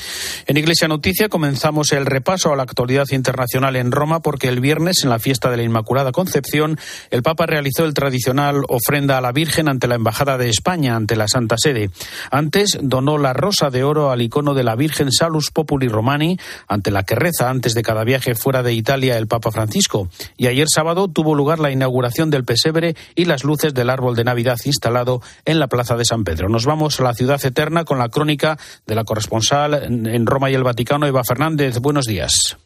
En 0.48 0.58
Iglesia 0.58 0.88
Noticia 0.88 1.30
comenzamos 1.30 1.92
el 1.92 2.06
repaso 2.06 2.52
a 2.52 2.56
la 2.56 2.64
actualidad 2.64 3.08
internacional 3.12 3.76
en 3.76 3.92
Roma 3.92 4.22
porque 4.22 4.48
el 4.48 4.60
viernes, 4.60 5.04
en 5.04 5.10
la 5.10 5.20
fiesta 5.20 5.50
de 5.50 5.58
la 5.58 5.64
Inmaculada 5.64 6.12
Concepción, 6.12 6.80
el 7.10 7.24
Papa 7.24 7.46
realizó 7.46 7.86
el 7.86 7.94
tradicional 7.94 8.64
ofrenda 8.68 9.18
a 9.18 9.22
la 9.22 9.32
Virgen 9.32 9.70
ante 9.70 9.88
la 9.88 9.96
Embajada 9.96 10.38
de 10.38 10.50
España, 10.50 10.96
ante 10.96 11.16
la 11.16 11.28
Santa 11.28 11.56
Sede. 11.58 11.90
Antes 12.32 12.78
donó 12.82 13.18
la 13.18 13.34
rosa 13.34 13.70
de 13.70 13.84
oro 13.84 14.12
al 14.12 14.22
icono 14.22 14.54
de 14.54 14.64
la 14.64 14.76
Virgen 14.76 15.12
Salus 15.12 15.52
Populi 15.52 15.88
Romani, 15.88 16.38
ante 16.68 16.92
la 16.92 17.04
que 17.04 17.16
reza 17.16 17.50
antes 17.50 17.74
de 17.74 17.84
cada 17.84 18.04
viaje 18.04 18.36
fuera 18.36 18.64
de 18.64 18.74
Italia 18.74 19.18
el 19.18 19.28
Papa 19.28 19.52
Francisco. 19.52 20.10
Y 20.38 20.48
ayer 20.48 20.68
sábado 20.74 21.08
tuvo 21.08 21.36
lugar 21.36 21.60
la 21.60 21.72
inauguración 21.72 22.30
del 22.30 22.46
pesebre 22.46 22.96
y 23.16 23.26
las 23.26 23.44
luces 23.44 23.74
del 23.74 23.90
árbol 23.90 24.16
de 24.16 24.24
Navidad 24.24 24.60
instalado 24.66 25.22
en 25.46 25.60
la 25.60 25.68
Plaza 25.68 25.96
de 25.96 26.06
San 26.06 26.24
Pedro. 26.24 26.50
Nos 26.50 26.66
vamos 26.66 27.00
a 27.00 27.04
la 27.04 27.14
ciudad 27.14 27.44
eterna 27.44 27.86
con 27.86 28.00
la 28.00 28.10
crónica 28.10 28.58
de 28.92 28.96
la 28.96 29.06
corresponsal 29.06 29.86
en 29.86 30.26
Roma 30.26 30.52
y 30.52 30.54
el 30.54 30.66
Vaticano, 30.66 31.08
Eva 31.08 31.24
Fernández. 31.24 31.80
Buenos 31.80 32.06
días. 32.06 32.58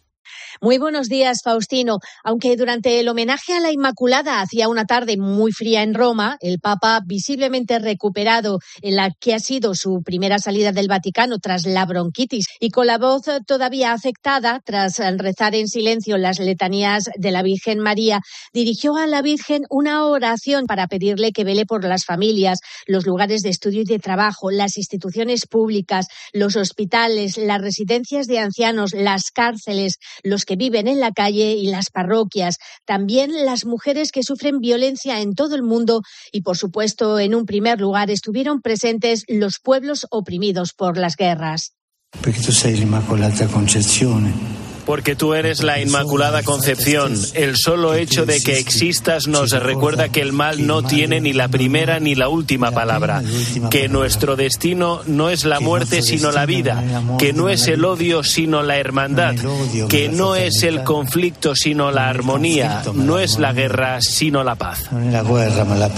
Muy 0.61 0.77
buenos 0.77 1.09
días, 1.09 1.41
Faustino. 1.43 1.97
Aunque 2.23 2.55
durante 2.55 3.01
el 3.01 3.09
homenaje 3.09 3.53
a 3.53 3.59
la 3.59 3.71
Inmaculada 3.71 4.39
hacía 4.39 4.69
una 4.69 4.85
tarde 4.85 5.17
muy 5.17 5.51
fría 5.51 5.83
en 5.83 5.93
Roma, 5.93 6.37
el 6.39 6.59
Papa, 6.59 7.01
visiblemente 7.05 7.77
recuperado 7.77 8.59
en 8.81 8.95
la 8.95 9.11
que 9.19 9.33
ha 9.33 9.39
sido 9.39 9.75
su 9.75 10.01
primera 10.03 10.39
salida 10.39 10.71
del 10.71 10.87
Vaticano 10.87 11.39
tras 11.39 11.65
la 11.65 11.85
bronquitis 11.85 12.47
y 12.61 12.69
con 12.69 12.87
la 12.87 12.97
voz 12.97 13.23
todavía 13.45 13.91
afectada 13.91 14.61
tras 14.63 14.97
rezar 15.17 15.55
en 15.55 15.67
silencio 15.67 16.17
las 16.17 16.39
letanías 16.39 17.09
de 17.17 17.31
la 17.31 17.43
Virgen 17.43 17.79
María, 17.79 18.21
dirigió 18.53 18.95
a 18.95 19.07
la 19.07 19.21
Virgen 19.21 19.63
una 19.69 20.05
oración 20.05 20.67
para 20.67 20.87
pedirle 20.87 21.33
que 21.33 21.43
vele 21.43 21.65
por 21.65 21.83
las 21.83 22.05
familias, 22.05 22.59
los 22.87 23.05
lugares 23.05 23.41
de 23.41 23.49
estudio 23.49 23.81
y 23.81 23.85
de 23.85 23.99
trabajo, 23.99 24.51
las 24.51 24.77
instituciones 24.77 25.47
públicas, 25.47 26.07
los 26.31 26.55
hospitales, 26.55 27.37
las 27.37 27.61
residencias 27.61 28.27
de 28.27 28.39
ancianos, 28.39 28.93
las 28.93 29.31
cárceles, 29.31 29.97
los 30.23 30.44
que 30.45 30.55
viven 30.55 30.87
en 30.87 30.99
la 30.99 31.11
calle 31.11 31.53
y 31.53 31.67
las 31.67 31.89
parroquias, 31.89 32.57
también 32.85 33.45
las 33.45 33.65
mujeres 33.65 34.11
que 34.11 34.23
sufren 34.23 34.59
violencia 34.59 35.21
en 35.21 35.35
todo 35.35 35.55
el 35.55 35.63
mundo 35.63 36.01
y, 36.31 36.41
por 36.41 36.57
supuesto, 36.57 37.19
en 37.19 37.35
un 37.35 37.45
primer 37.45 37.79
lugar 37.79 38.09
estuvieron 38.09 38.61
presentes 38.61 39.25
los 39.27 39.59
pueblos 39.59 40.07
oprimidos 40.09 40.73
por 40.73 40.97
las 40.97 41.15
guerras. 41.15 41.73
Porque 42.21 42.39
tú 42.39 42.51
l'Immacolata 42.69 43.47
Concezione 43.47 44.64
porque 44.85 45.15
tú 45.15 45.33
eres 45.33 45.63
la 45.63 45.79
Inmaculada 45.79 46.43
Concepción. 46.43 47.13
El 47.33 47.57
solo 47.57 47.93
hecho 47.93 48.25
de 48.25 48.41
que 48.41 48.59
existas 48.59 49.27
nos 49.27 49.51
recuerda 49.51 50.09
que 50.09 50.21
el 50.21 50.33
mal 50.33 50.65
no 50.67 50.83
tiene 50.83 51.21
ni 51.21 51.33
la 51.33 51.47
primera 51.47 51.99
ni 51.99 52.15
la 52.15 52.29
última 52.29 52.71
palabra, 52.71 53.23
que 53.69 53.87
nuestro 53.89 54.35
destino 54.35 55.01
no 55.05 55.29
es 55.29 55.45
la 55.45 55.59
muerte 55.59 56.01
sino 56.01 56.31
la 56.31 56.45
vida, 56.45 56.83
que 57.17 57.33
no 57.33 57.49
es 57.49 57.67
el 57.67 57.85
odio 57.85 58.23
sino 58.23 58.63
la 58.63 58.77
hermandad, 58.77 59.35
que 59.89 60.09
no 60.09 60.35
es 60.35 60.63
el 60.63 60.83
conflicto 60.83 61.55
sino 61.55 61.91
la 61.91 62.09
armonía, 62.09 62.83
no 62.93 63.19
es 63.19 63.39
la 63.39 63.53
guerra 63.53 64.01
sino 64.01 64.43
la 64.43 64.55
paz. 64.55 64.89
la 64.91 65.23
guerra, 65.23 65.65
la 65.75 65.89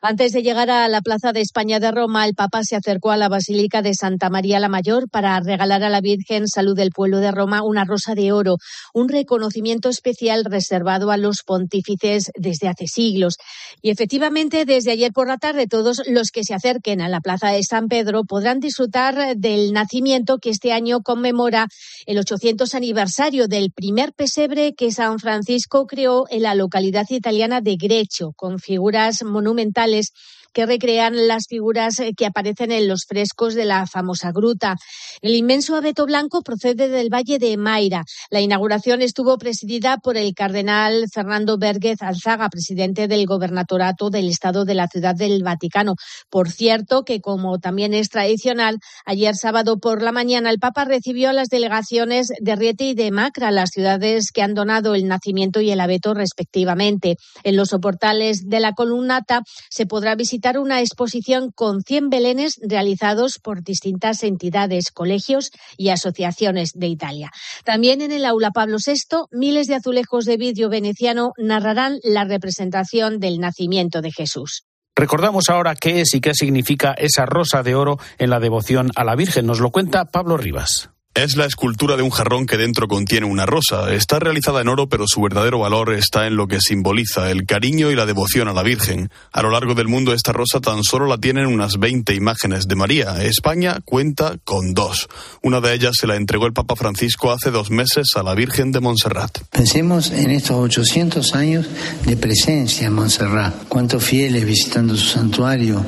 antes 0.00 0.30
de 0.32 0.42
llegar 0.42 0.70
a 0.70 0.86
la 0.86 1.00
Plaza 1.00 1.32
de 1.32 1.40
España 1.40 1.80
de 1.80 1.90
Roma, 1.90 2.24
el 2.24 2.34
Papa 2.34 2.62
se 2.62 2.76
acercó 2.76 3.10
a 3.10 3.16
la 3.16 3.28
Basílica 3.28 3.82
de 3.82 3.94
Santa 3.94 4.30
María 4.30 4.60
la 4.60 4.68
Mayor 4.68 5.10
para 5.10 5.40
regalar 5.40 5.82
a 5.82 5.88
la 5.88 6.00
Virgen 6.00 6.46
Salud 6.46 6.76
del 6.76 6.92
Pueblo 6.92 7.18
de 7.18 7.32
Roma 7.32 7.64
una 7.64 7.84
rosa 7.84 8.14
de 8.14 8.30
oro, 8.30 8.58
un 8.94 9.08
reconocimiento 9.08 9.88
especial 9.88 10.44
reservado 10.44 11.10
a 11.10 11.16
los 11.16 11.42
pontífices 11.44 12.30
desde 12.36 12.68
hace 12.68 12.86
siglos. 12.86 13.38
Y 13.82 13.90
efectivamente, 13.90 14.64
desde 14.64 14.92
ayer 14.92 15.12
por 15.12 15.26
la 15.26 15.38
tarde, 15.38 15.66
todos 15.66 16.02
los 16.06 16.30
que 16.30 16.44
se 16.44 16.54
acerquen 16.54 17.00
a 17.00 17.08
la 17.08 17.20
Plaza 17.20 17.48
de 17.48 17.64
San 17.64 17.88
Pedro 17.88 18.22
podrán 18.22 18.60
disfrutar 18.60 19.36
del 19.36 19.72
nacimiento 19.72 20.38
que 20.38 20.50
este 20.50 20.72
año 20.72 21.00
conmemora 21.02 21.66
el 22.06 22.18
800 22.18 22.72
aniversario 22.76 23.48
del 23.48 23.72
primer 23.72 24.12
pesebre 24.12 24.74
que 24.74 24.92
San 24.92 25.18
Francisco 25.18 25.88
creó 25.88 26.26
en 26.30 26.42
la 26.42 26.54
localidad 26.54 27.06
italiana 27.08 27.60
de 27.60 27.76
Grecho, 27.76 28.32
con 28.36 28.60
figuras 28.60 29.24
monumentales 29.24 29.87
sociales 29.88 30.12
que 30.58 30.66
recrean 30.66 31.28
las 31.28 31.46
figuras 31.48 32.00
eh, 32.00 32.14
que 32.16 32.26
aparecen 32.26 32.72
en 32.72 32.88
los 32.88 33.04
frescos 33.06 33.54
de 33.54 33.64
la 33.64 33.86
famosa 33.86 34.32
gruta. 34.32 34.74
El 35.22 35.36
inmenso 35.36 35.76
abeto 35.76 36.04
blanco 36.04 36.42
procede 36.42 36.88
del 36.88 37.14
Valle 37.14 37.38
de 37.38 37.56
Mayra. 37.56 38.02
La 38.28 38.40
inauguración 38.40 39.00
estuvo 39.00 39.38
presidida 39.38 39.98
por 39.98 40.16
el 40.16 40.34
cardenal 40.34 41.04
Fernando 41.14 41.58
Vérguez 41.58 42.02
Alzaga, 42.02 42.48
presidente 42.48 43.06
del 43.06 43.24
gobernatorato 43.24 44.10
del 44.10 44.28
Estado 44.28 44.64
de 44.64 44.74
la 44.74 44.88
Ciudad 44.88 45.14
del 45.14 45.44
Vaticano. 45.44 45.94
Por 46.28 46.50
cierto, 46.50 47.04
que 47.04 47.20
como 47.20 47.60
también 47.60 47.94
es 47.94 48.08
tradicional, 48.08 48.78
ayer 49.06 49.36
sábado 49.36 49.78
por 49.78 50.02
la 50.02 50.10
mañana 50.10 50.50
el 50.50 50.58
Papa 50.58 50.86
recibió 50.86 51.30
a 51.30 51.34
las 51.34 51.50
delegaciones 51.50 52.32
de 52.40 52.56
Riete 52.56 52.82
y 52.82 52.94
de 52.94 53.12
Macra, 53.12 53.52
las 53.52 53.70
ciudades 53.70 54.32
que 54.32 54.42
han 54.42 54.54
donado 54.54 54.96
el 54.96 55.06
nacimiento 55.06 55.60
y 55.60 55.70
el 55.70 55.78
abeto 55.78 56.14
respectivamente. 56.14 57.14
En 57.44 57.54
los 57.54 57.68
soportales 57.68 58.48
de 58.48 58.58
la 58.58 58.72
columnata 58.72 59.42
se 59.70 59.86
podrá 59.86 60.16
una 60.56 60.80
exposición 60.80 61.50
con 61.50 61.82
100 61.82 62.08
belenes 62.08 62.58
realizados 62.62 63.38
por 63.38 63.62
distintas 63.62 64.22
entidades, 64.22 64.92
colegios 64.92 65.50
y 65.76 65.90
asociaciones 65.90 66.72
de 66.74 66.86
Italia. 66.86 67.30
También 67.64 68.00
en 68.00 68.12
el 68.12 68.24
aula 68.24 68.52
Pablo 68.52 68.78
VI, 68.78 69.26
miles 69.32 69.66
de 69.66 69.74
azulejos 69.74 70.24
de 70.24 70.36
vidrio 70.36 70.70
veneciano 70.70 71.32
narrarán 71.36 71.98
la 72.02 72.24
representación 72.24 73.18
del 73.18 73.40
nacimiento 73.40 74.00
de 74.00 74.12
Jesús. 74.12 74.64
Recordamos 74.96 75.48
ahora 75.48 75.74
qué 75.74 76.00
es 76.00 76.14
y 76.14 76.20
qué 76.20 76.34
significa 76.34 76.92
esa 76.92 77.26
rosa 77.26 77.62
de 77.62 77.74
oro 77.74 77.98
en 78.18 78.30
la 78.30 78.40
devoción 78.40 78.90
a 78.96 79.04
la 79.04 79.14
Virgen. 79.14 79.46
Nos 79.46 79.60
lo 79.60 79.70
cuenta 79.70 80.06
Pablo 80.06 80.36
Rivas. 80.36 80.90
Es 81.14 81.36
la 81.36 81.46
escultura 81.46 81.96
de 81.96 82.04
un 82.04 82.10
jarrón 82.10 82.46
que 82.46 82.56
dentro 82.56 82.86
contiene 82.86 83.26
una 83.26 83.44
rosa. 83.44 83.92
Está 83.92 84.20
realizada 84.20 84.60
en 84.60 84.68
oro, 84.68 84.88
pero 84.88 85.04
su 85.08 85.20
verdadero 85.20 85.58
valor 85.58 85.92
está 85.92 86.28
en 86.28 86.36
lo 86.36 86.46
que 86.46 86.60
simboliza, 86.60 87.32
el 87.32 87.44
cariño 87.44 87.90
y 87.90 87.96
la 87.96 88.06
devoción 88.06 88.46
a 88.46 88.52
la 88.52 88.62
Virgen. 88.62 89.10
A 89.32 89.42
lo 89.42 89.50
largo 89.50 89.74
del 89.74 89.88
mundo 89.88 90.12
esta 90.12 90.32
rosa 90.32 90.60
tan 90.60 90.84
solo 90.84 91.06
la 91.06 91.18
tienen 91.18 91.46
unas 91.46 91.78
20 91.80 92.14
imágenes 92.14 92.68
de 92.68 92.76
María. 92.76 93.24
España 93.24 93.80
cuenta 93.84 94.36
con 94.44 94.74
dos. 94.74 95.08
Una 95.42 95.60
de 95.60 95.74
ellas 95.74 95.96
se 95.98 96.06
la 96.06 96.14
entregó 96.14 96.46
el 96.46 96.52
Papa 96.52 96.76
Francisco 96.76 97.32
hace 97.32 97.50
dos 97.50 97.70
meses 97.72 98.10
a 98.14 98.22
la 98.22 98.36
Virgen 98.36 98.70
de 98.70 98.78
Montserrat. 98.78 99.38
Pensemos 99.50 100.12
en 100.12 100.30
estos 100.30 100.56
800 100.56 101.34
años 101.34 101.66
de 102.06 102.16
presencia 102.16 102.86
en 102.86 102.92
Montserrat. 102.92 103.66
Cuántos 103.68 104.04
fieles 104.04 104.46
visitando 104.46 104.94
su 104.96 105.06
santuario, 105.06 105.84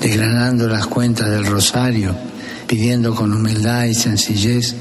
desgranando 0.00 0.66
las 0.66 0.88
cuentas 0.88 1.30
del 1.30 1.46
rosario 1.46 2.31
pidiendo 2.72 3.14
con 3.14 3.34
humildad 3.34 3.84
y 3.84 3.92
sencillez 3.92 4.74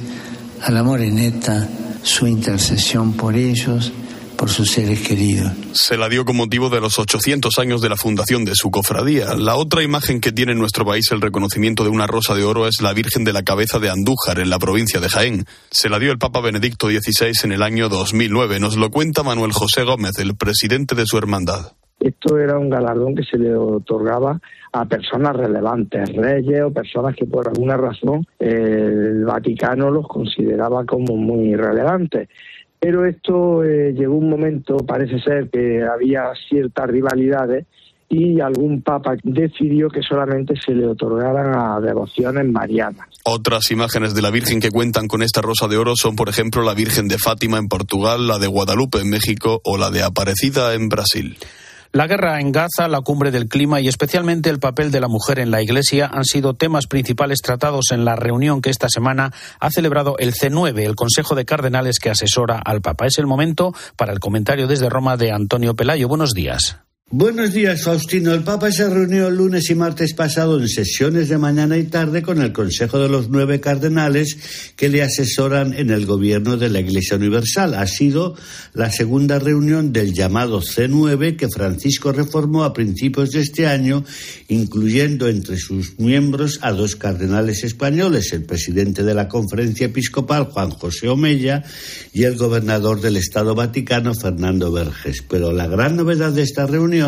a 0.62 0.72
la 0.72 0.82
moreneta 0.82 1.68
su 2.02 2.26
intercesión 2.26 3.18
por 3.18 3.36
ellos, 3.36 3.92
por 4.38 4.50
sus 4.50 4.72
seres 4.72 5.02
queridos. 5.02 5.52
Se 5.74 5.98
la 5.98 6.08
dio 6.08 6.24
con 6.24 6.38
motivo 6.38 6.70
de 6.70 6.80
los 6.80 6.98
800 7.00 7.60
años 7.60 7.82
de 7.82 7.90
la 7.90 7.98
fundación 7.98 8.46
de 8.46 8.56
su 8.56 8.72
cofradía. 8.72 9.36
La 9.36 9.56
otra 9.56 9.84
imagen 9.84 10.22
que 10.22 10.32
tiene 10.32 10.54
en 10.54 10.60
nuestro 10.60 10.86
país 10.86 11.12
el 11.12 11.20
reconocimiento 11.20 11.84
de 11.84 11.90
una 11.90 12.08
rosa 12.08 12.34
de 12.34 12.46
oro 12.46 12.66
es 12.66 12.82
la 12.82 12.94
Virgen 12.94 13.26
de 13.26 13.34
la 13.34 13.44
Cabeza 13.44 13.78
de 13.78 13.90
Andújar, 13.90 14.40
en 14.40 14.50
la 14.50 14.58
provincia 14.58 15.02
de 15.02 15.10
Jaén. 15.10 15.46
Se 15.70 15.90
la 15.90 16.00
dio 16.00 16.14
el 16.14 16.18
Papa 16.18 16.40
Benedicto 16.40 16.88
XVI 16.88 17.34
en 17.44 17.52
el 17.52 17.62
año 17.62 17.90
2009. 17.90 18.62
Nos 18.62 18.78
lo 18.78 18.90
cuenta 18.90 19.22
Manuel 19.22 19.52
José 19.52 19.84
Gómez, 19.84 20.18
el 20.20 20.38
presidente 20.38 20.96
de 20.96 21.06
su 21.06 21.18
hermandad. 21.18 21.74
Esto 22.24 22.38
era 22.38 22.60
un 22.60 22.70
galardón 22.70 23.16
que 23.16 23.24
se 23.24 23.36
le 23.36 23.56
otorgaba 23.56 24.40
a 24.74 24.86
personas 24.86 25.36
relevantes, 25.36 26.16
reyes 26.16 26.62
o 26.62 26.72
personas 26.72 27.16
que 27.16 27.26
por 27.26 27.48
alguna 27.48 27.78
razón 27.78 28.28
el 28.38 29.26
Vaticano 29.26 29.90
los 29.90 30.08
consideraba 30.08 30.86
como 30.86 31.16
muy 31.16 31.56
relevantes. 31.56 32.30
Pero 32.80 33.08
esto 33.08 33.64
eh, 33.64 33.94
llegó 33.94 34.16
un 34.16 34.30
momento, 34.30 34.78
parece 34.78 35.20
ser 35.20 35.50
que 35.50 35.82
había 35.82 36.32
ciertas 36.48 36.88
rivalidades 36.88 37.66
y 38.08 38.40
algún 38.40 38.84
papa 38.84 39.16
decidió 39.24 39.90
que 39.90 40.04
solamente 40.04 40.54
se 40.64 40.74
le 40.76 40.86
otorgaran 40.86 41.56
a 41.56 41.80
devociones 41.80 42.46
marianas. 42.46 43.08
Otras 43.24 43.72
imágenes 43.72 44.14
de 44.14 44.22
la 44.22 44.30
Virgen 44.30 44.60
que 44.60 44.70
cuentan 44.70 45.08
con 45.08 45.24
esta 45.24 45.42
rosa 45.42 45.68
de 45.68 45.78
oro 45.78 45.94
son, 45.96 46.16
por 46.16 46.30
ejemplo, 46.30 46.62
la 46.62 46.76
Virgen 46.76 47.08
de 47.08 47.18
Fátima 47.18 47.58
en 47.58 47.68
Portugal, 47.68 48.28
la 48.28 48.38
de 48.38 48.46
Guadalupe 48.46 49.00
en 49.00 49.10
México 49.10 49.60
o 49.64 49.78
la 49.78 49.90
de 49.90 50.04
Aparecida 50.04 50.76
en 50.76 50.88
Brasil. 50.88 51.38
La 51.94 52.08
guerra 52.08 52.40
en 52.40 52.54
Gaza, 52.54 52.88
la 52.88 53.02
cumbre 53.02 53.32
del 53.32 53.50
clima 53.50 53.82
y 53.82 53.90
especialmente 53.90 54.50
el 54.50 54.60
papel 54.60 54.92
de 54.92 55.02
la 55.02 55.10
mujer 55.10 55.40
en 55.40 55.52
la 55.52 55.62
Iglesia 55.62 56.10
han 56.10 56.24
sido 56.24 56.54
temas 56.54 56.88
principales 56.88 57.40
tratados 57.42 57.92
en 57.92 58.06
la 58.06 58.16
reunión 58.16 58.62
que 58.62 58.70
esta 58.70 58.88
semana 58.88 59.34
ha 59.60 59.70
celebrado 59.72 60.16
el 60.18 60.34
C9, 60.34 60.86
el 60.86 60.96
Consejo 60.96 61.36
de 61.36 61.44
Cardenales 61.44 62.00
que 62.00 62.10
asesora 62.10 62.62
al 62.64 62.80
Papa. 62.80 63.08
Es 63.08 63.18
el 63.18 63.28
momento 63.28 63.76
para 63.98 64.14
el 64.14 64.22
comentario 64.22 64.68
desde 64.68 64.90
Roma 64.90 65.18
de 65.18 65.34
Antonio 65.34 65.76
Pelayo. 65.76 66.08
Buenos 66.08 66.32
días. 66.32 66.80
Buenos 67.14 67.52
días, 67.52 67.84
Faustino. 67.84 68.34
El 68.34 68.44
Papa 68.44 68.72
se 68.72 68.90
reunió 68.90 69.28
el 69.28 69.36
lunes 69.36 69.70
y 69.70 69.76
martes 69.76 70.14
pasado 70.14 70.58
en 70.58 70.70
sesiones 70.70 71.28
de 71.28 71.38
mañana 71.38 71.78
y 71.78 71.84
tarde 71.84 72.22
con 72.22 72.42
el 72.42 72.54
Consejo 72.54 73.00
de 73.00 73.10
los 73.10 73.28
Nueve 73.28 73.60
Cardenales 73.60 74.38
que 74.78 74.88
le 74.88 75.04
asesoran 75.04 75.74
en 75.74 75.90
el 75.90 76.06
gobierno 76.06 76.56
de 76.56 76.70
la 76.70 76.80
Iglesia 76.80 77.18
Universal. 77.18 77.74
Ha 77.74 77.86
sido 77.86 78.38
la 78.74 78.90
segunda 78.92 79.40
reunión 79.40 79.92
del 79.92 80.14
llamado 80.14 80.62
C9 80.62 81.36
que 81.36 81.50
Francisco 81.50 82.14
reformó 82.14 82.64
a 82.64 82.72
principios 82.72 83.32
de 83.32 83.42
este 83.42 83.68
año, 83.68 84.06
incluyendo 84.48 85.28
entre 85.28 85.58
sus 85.58 86.00
miembros 86.00 86.60
a 86.62 86.72
dos 86.72 86.96
cardenales 86.96 87.66
españoles, 87.66 88.32
el 88.32 88.46
presidente 88.46 89.04
de 89.04 89.16
la 89.16 89.28
Conferencia 89.28 89.88
Episcopal, 89.88 90.46
Juan 90.46 90.70
José 90.70 91.10
Omella, 91.10 91.62
y 92.14 92.24
el 92.24 92.38
gobernador 92.38 93.02
del 93.02 93.18
Estado 93.18 93.54
Vaticano, 93.54 94.14
Fernando 94.14 94.72
Verges. 94.72 95.22
Pero 95.30 95.52
la 95.52 95.68
gran 95.68 95.98
novedad 95.98 96.32
de 96.32 96.44
esta 96.44 96.66
reunión 96.66 97.01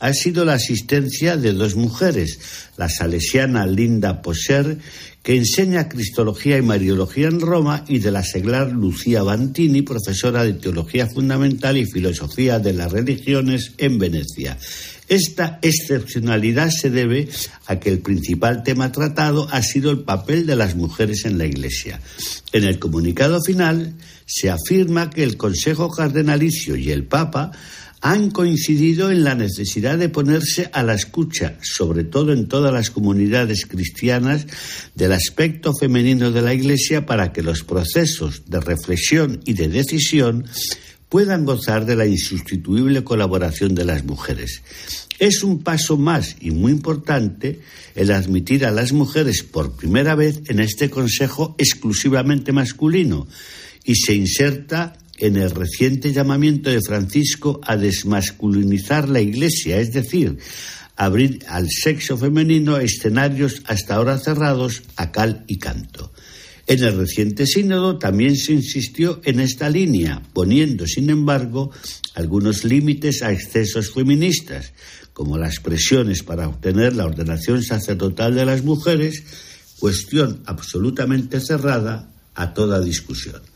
ha 0.00 0.12
sido 0.12 0.44
la 0.44 0.54
asistencia 0.54 1.36
de 1.36 1.52
dos 1.52 1.76
mujeres, 1.76 2.38
la 2.76 2.88
salesiana 2.88 3.66
Linda 3.66 4.22
Poser, 4.22 4.78
que 5.22 5.36
enseña 5.36 5.88
Cristología 5.88 6.56
y 6.56 6.62
Mariología 6.62 7.28
en 7.28 7.40
Roma, 7.40 7.84
y 7.86 7.98
de 7.98 8.10
la 8.10 8.24
seglar 8.24 8.72
Lucía 8.72 9.22
Bantini, 9.22 9.82
profesora 9.82 10.44
de 10.44 10.54
Teología 10.54 11.06
Fundamental 11.06 11.76
y 11.76 11.84
Filosofía 11.84 12.58
de 12.58 12.72
las 12.72 12.90
Religiones 12.90 13.72
en 13.76 13.98
Venecia. 13.98 14.56
Esta 15.08 15.58
excepcionalidad 15.60 16.70
se 16.70 16.88
debe 16.88 17.28
a 17.66 17.80
que 17.80 17.90
el 17.90 17.98
principal 17.98 18.62
tema 18.62 18.92
tratado 18.92 19.48
ha 19.50 19.60
sido 19.60 19.90
el 19.90 20.00
papel 20.00 20.46
de 20.46 20.54
las 20.56 20.76
mujeres 20.76 21.24
en 21.24 21.36
la 21.36 21.46
Iglesia. 21.46 22.00
En 22.52 22.64
el 22.64 22.78
comunicado 22.78 23.40
final 23.42 23.94
se 24.24 24.50
afirma 24.50 25.10
que 25.10 25.24
el 25.24 25.36
Consejo 25.36 25.90
Cardenalicio 25.90 26.76
y 26.76 26.92
el 26.92 27.04
Papa 27.04 27.50
han 28.00 28.30
coincidido 28.30 29.10
en 29.10 29.24
la 29.24 29.34
necesidad 29.34 29.98
de 29.98 30.08
ponerse 30.08 30.70
a 30.72 30.82
la 30.82 30.94
escucha, 30.94 31.58
sobre 31.62 32.04
todo 32.04 32.32
en 32.32 32.48
todas 32.48 32.72
las 32.72 32.90
comunidades 32.90 33.66
cristianas, 33.66 34.46
del 34.94 35.12
aspecto 35.12 35.74
femenino 35.74 36.30
de 36.30 36.42
la 36.42 36.54
Iglesia 36.54 37.04
para 37.04 37.32
que 37.32 37.42
los 37.42 37.62
procesos 37.62 38.44
de 38.46 38.60
reflexión 38.60 39.40
y 39.44 39.52
de 39.52 39.68
decisión 39.68 40.46
puedan 41.10 41.44
gozar 41.44 41.84
de 41.84 41.96
la 41.96 42.06
insustituible 42.06 43.04
colaboración 43.04 43.74
de 43.74 43.84
las 43.84 44.04
mujeres. 44.04 44.62
Es 45.18 45.42
un 45.42 45.62
paso 45.62 45.98
más 45.98 46.36
y 46.40 46.52
muy 46.52 46.72
importante 46.72 47.60
el 47.94 48.12
admitir 48.12 48.64
a 48.64 48.70
las 48.70 48.92
mujeres 48.92 49.42
por 49.42 49.76
primera 49.76 50.14
vez 50.14 50.40
en 50.46 50.60
este 50.60 50.88
Consejo 50.88 51.54
exclusivamente 51.58 52.52
masculino 52.52 53.26
y 53.84 53.96
se 53.96 54.14
inserta 54.14 54.96
en 55.20 55.36
el 55.36 55.50
reciente 55.50 56.12
llamamiento 56.12 56.70
de 56.70 56.80
Francisco 56.80 57.60
a 57.62 57.76
desmasculinizar 57.76 59.08
la 59.08 59.20
Iglesia, 59.20 59.78
es 59.78 59.92
decir, 59.92 60.38
abrir 60.96 61.44
al 61.48 61.68
sexo 61.70 62.16
femenino 62.16 62.78
escenarios 62.78 63.62
hasta 63.66 63.94
ahora 63.94 64.18
cerrados 64.18 64.82
a 64.96 65.12
cal 65.12 65.44
y 65.46 65.58
canto. 65.58 66.12
En 66.66 66.82
el 66.84 66.96
reciente 66.96 67.46
sínodo 67.46 67.98
también 67.98 68.36
se 68.36 68.52
insistió 68.52 69.20
en 69.24 69.40
esta 69.40 69.68
línea, 69.68 70.22
poniendo, 70.32 70.86
sin 70.86 71.10
embargo, 71.10 71.70
algunos 72.14 72.64
límites 72.64 73.22
a 73.22 73.32
excesos 73.32 73.92
feministas, 73.92 74.72
como 75.12 75.36
las 75.36 75.58
presiones 75.58 76.22
para 76.22 76.48
obtener 76.48 76.94
la 76.94 77.06
ordenación 77.06 77.62
sacerdotal 77.62 78.34
de 78.34 78.46
las 78.46 78.62
mujeres, 78.62 79.24
cuestión 79.78 80.42
absolutamente 80.46 81.40
cerrada 81.40 82.08
a 82.34 82.54
toda 82.54 82.80
discusión. 82.80 83.49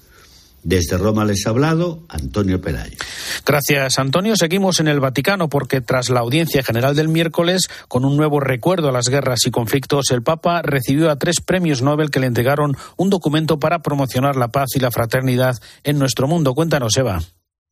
Desde 0.65 0.97
Roma 0.97 1.25
les 1.25 1.47
ha 1.47 1.51
hablado 1.51 2.05
Antonio 2.09 2.61
Pelayo. 2.61 2.97
Gracias, 3.45 3.99
Antonio. 3.99 4.35
Seguimos 4.35 4.81
en 4.81 4.89
el 4.89 4.99
Vaticano 4.99 5.49
porque 5.49 5.81
tras 5.81 6.09
la 6.09 6.21
audiencia 6.21 6.63
general 6.63 6.97
del 6.97 7.09
miércoles, 7.09 7.69
con 7.87 8.05
un 8.05 8.17
nuevo 8.17 8.41
recuerdo 8.41 8.89
a 8.89 8.93
las 8.93 9.09
guerras 9.09 9.47
y 9.47 9.51
conflictos, 9.51 10.11
el 10.11 10.23
Papa 10.23 10.63
recibió 10.63 11.11
a 11.11 11.17
tres 11.17 11.41
premios 11.41 11.83
Nobel 11.83 12.11
que 12.11 12.21
le 12.21 12.27
entregaron 12.27 12.77
un 12.97 13.11
documento 13.11 13.59
para 13.59 13.81
promocionar 13.81 14.37
la 14.37 14.49
paz 14.49 14.71
y 14.75 14.81
la 14.81 14.91
fraternidad 14.91 15.59
en 15.85 15.99
nuestro 15.99 16.27
mundo. 16.27 16.55
Cuéntanos, 16.55 16.97
Eva. 16.97 17.21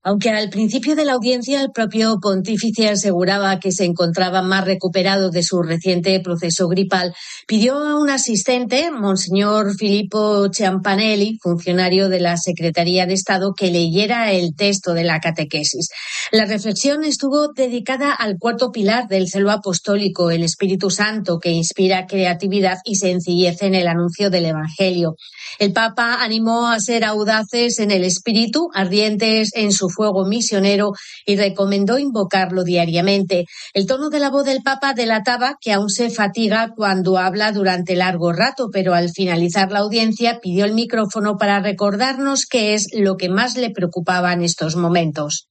Aunque 0.04 0.30
al 0.30 0.50
principio 0.50 0.96
de 0.96 1.04
la 1.04 1.12
audiencia 1.12 1.60
el 1.62 1.70
propio 1.70 2.18
pontífice 2.20 2.88
aseguraba 2.88 3.60
que 3.60 3.70
se 3.70 3.84
encontraba 3.84 4.42
más 4.42 4.64
recuperado 4.64 5.30
de 5.30 5.44
su 5.44 5.62
reciente 5.62 6.18
proceso 6.18 6.66
gripal, 6.66 7.14
pidió 7.46 7.76
a 7.76 8.00
un 8.00 8.10
asistente, 8.10 8.90
Monseñor 8.90 9.76
Filippo 9.76 10.48
Ciampanelli, 10.52 11.38
funcionario 11.40 12.08
de 12.08 12.18
la 12.18 12.36
Secretaría 12.36 13.06
de 13.06 13.14
Estado, 13.14 13.54
que 13.54 13.70
leyera 13.70 14.32
el 14.32 14.56
texto 14.56 14.92
de 14.92 15.04
la 15.04 15.20
catequesis. 15.20 15.88
La 16.32 16.46
reflexión 16.46 17.04
estuvo 17.04 17.52
dedicada 17.52 18.12
al 18.12 18.38
cuarto 18.38 18.72
pilar 18.72 19.06
del 19.06 19.28
celo 19.28 19.52
apostólico, 19.52 20.32
el 20.32 20.42
Espíritu 20.42 20.90
Santo, 20.90 21.38
que 21.38 21.50
inspira 21.50 22.06
creatividad 22.06 22.78
y 22.84 22.96
sencillez 22.96 23.62
en 23.62 23.76
el 23.76 23.86
anuncio 23.86 24.30
del 24.30 24.46
Evangelio. 24.46 25.14
El 25.60 25.72
Papa 25.72 26.24
animó 26.24 26.66
a 26.66 26.80
ser 26.80 27.04
audaces 27.04 27.78
en 27.78 27.92
el 27.92 28.02
espíritu, 28.02 28.68
ardientes 28.74 29.50
en 29.54 29.70
su 29.70 29.91
fuego 29.92 30.24
misionero 30.24 30.92
y 31.26 31.36
recomendó 31.36 31.98
invocarlo 31.98 32.64
diariamente. 32.64 33.44
El 33.74 33.86
tono 33.86 34.10
de 34.10 34.18
la 34.18 34.30
voz 34.30 34.44
del 34.44 34.62
Papa 34.62 34.94
delataba 34.94 35.56
que 35.60 35.72
aún 35.72 35.90
se 35.90 36.10
fatiga 36.10 36.72
cuando 36.76 37.18
habla 37.18 37.52
durante 37.52 37.94
largo 37.94 38.32
rato, 38.32 38.68
pero 38.72 38.94
al 38.94 39.10
finalizar 39.10 39.70
la 39.70 39.80
audiencia 39.80 40.40
pidió 40.40 40.64
el 40.64 40.74
micrófono 40.74 41.36
para 41.36 41.60
recordarnos 41.60 42.46
qué 42.46 42.74
es 42.74 42.88
lo 42.92 43.16
que 43.16 43.28
más 43.28 43.56
le 43.56 43.70
preocupaba 43.70 44.32
en 44.32 44.42
estos 44.42 44.76
momentos. 44.76 45.48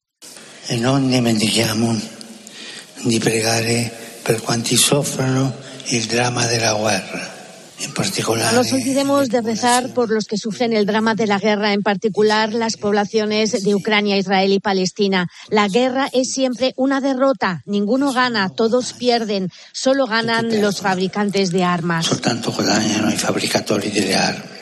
E 3.04 3.18
pregare 3.18 3.90
per 4.22 4.40
quanti 4.40 4.76
soffrono 4.76 5.52
il 5.86 6.06
dramma 6.06 6.46
della 6.46 6.74
guerra 6.74 7.41
no 7.78 8.52
nos 8.52 8.72
olvidemos 8.72 9.28
de 9.28 9.40
rezar 9.40 9.92
por 9.94 10.10
los 10.10 10.26
que 10.26 10.38
sufren 10.38 10.72
el 10.72 10.86
drama 10.86 11.14
de 11.14 11.26
la 11.26 11.38
guerra, 11.38 11.72
en 11.72 11.82
particular 11.82 12.52
las 12.52 12.76
poblaciones 12.76 13.64
de 13.64 13.74
Ucrania, 13.74 14.16
Israel 14.16 14.52
y 14.52 14.60
Palestina. 14.60 15.28
La 15.48 15.68
guerra 15.68 16.08
es 16.12 16.32
siempre 16.32 16.74
una 16.76 17.00
derrota. 17.00 17.62
Ninguno 17.66 18.12
gana, 18.12 18.50
todos 18.50 18.92
pierden. 18.92 19.50
Solo 19.72 20.06
ganan 20.06 20.60
los 20.60 20.80
fabricantes 20.80 21.50
de 21.50 21.64
armas. 21.64 22.06
Soltanto 22.06 22.52
guadagnano 22.52 23.10
i 23.10 23.16
fabbricatori 23.16 23.90
delle 23.90 24.14
armi. 24.14 24.61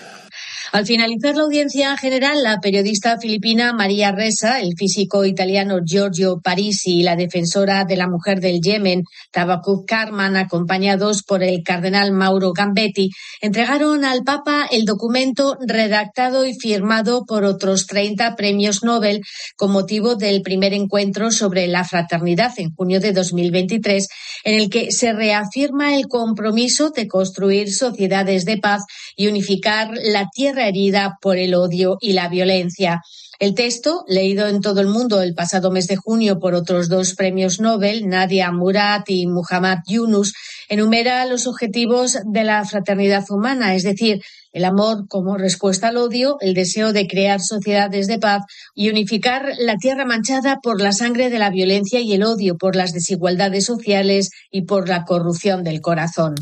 Al 0.72 0.86
finalizar 0.86 1.34
la 1.34 1.42
audiencia 1.42 1.96
general, 1.96 2.44
la 2.44 2.60
periodista 2.60 3.18
filipina 3.18 3.72
María 3.72 4.12
Reza, 4.12 4.60
el 4.60 4.74
físico 4.76 5.24
italiano 5.24 5.80
Giorgio 5.84 6.40
Parisi 6.40 7.00
y 7.00 7.02
la 7.02 7.16
defensora 7.16 7.84
de 7.84 7.96
la 7.96 8.06
mujer 8.06 8.38
del 8.38 8.60
Yemen, 8.60 9.02
Tabakuk 9.32 9.84
Karman, 9.88 10.36
acompañados 10.36 11.24
por 11.24 11.42
el 11.42 11.64
cardenal 11.64 12.12
Mauro 12.12 12.52
Gambetti, 12.52 13.10
entregaron 13.40 14.04
al 14.04 14.22
Papa 14.22 14.68
el 14.70 14.84
documento 14.84 15.56
redactado 15.60 16.46
y 16.46 16.54
firmado 16.54 17.24
por 17.26 17.42
otros 17.42 17.88
30 17.88 18.36
premios 18.36 18.84
Nobel 18.84 19.22
con 19.56 19.72
motivo 19.72 20.14
del 20.14 20.40
primer 20.42 20.72
encuentro 20.72 21.32
sobre 21.32 21.66
la 21.66 21.82
fraternidad 21.82 22.52
en 22.58 22.72
junio 22.72 23.00
de 23.00 23.12
2023, 23.12 24.06
en 24.44 24.60
el 24.60 24.70
que 24.70 24.92
se 24.92 25.12
reafirma 25.14 25.96
el 25.96 26.06
compromiso 26.06 26.90
de 26.90 27.08
construir 27.08 27.74
sociedades 27.74 28.44
de 28.44 28.58
paz 28.58 28.84
y 29.16 29.26
unificar 29.26 29.90
la 30.04 30.28
tierra 30.32 30.59
herida 30.66 31.18
por 31.20 31.36
el 31.36 31.54
odio 31.54 31.98
y 32.00 32.12
la 32.12 32.28
violencia. 32.28 33.02
El 33.40 33.54
texto, 33.54 34.04
leído 34.06 34.48
en 34.48 34.60
todo 34.60 34.82
el 34.82 34.86
mundo 34.86 35.22
el 35.22 35.34
pasado 35.34 35.70
mes 35.70 35.86
de 35.86 35.96
junio 35.96 36.38
por 36.38 36.54
otros 36.54 36.90
dos 36.90 37.14
premios 37.14 37.58
Nobel, 37.58 38.06
Nadia 38.06 38.52
Murad 38.52 39.02
y 39.06 39.26
Muhammad 39.26 39.78
Yunus, 39.86 40.34
enumera 40.68 41.24
los 41.24 41.46
objetivos 41.46 42.18
de 42.26 42.44
la 42.44 42.62
fraternidad 42.66 43.24
humana, 43.30 43.74
es 43.74 43.82
decir, 43.82 44.20
el 44.52 44.64
amor 44.66 45.06
como 45.08 45.38
respuesta 45.38 45.88
al 45.88 45.96
odio, 45.96 46.36
el 46.40 46.52
deseo 46.52 46.92
de 46.92 47.06
crear 47.06 47.40
sociedades 47.40 48.08
de 48.08 48.18
paz 48.18 48.42
y 48.74 48.90
unificar 48.90 49.52
la 49.58 49.76
tierra 49.76 50.04
manchada 50.04 50.58
por 50.62 50.80
la 50.80 50.92
sangre 50.92 51.30
de 51.30 51.38
la 51.38 51.48
violencia 51.48 52.00
y 52.00 52.12
el 52.12 52.24
odio, 52.24 52.58
por 52.58 52.76
las 52.76 52.92
desigualdades 52.92 53.64
sociales 53.64 54.30
y 54.50 54.62
por 54.62 54.88
la 54.88 55.04
corrupción 55.04 55.64
del 55.64 55.80
corazón. 55.80 56.34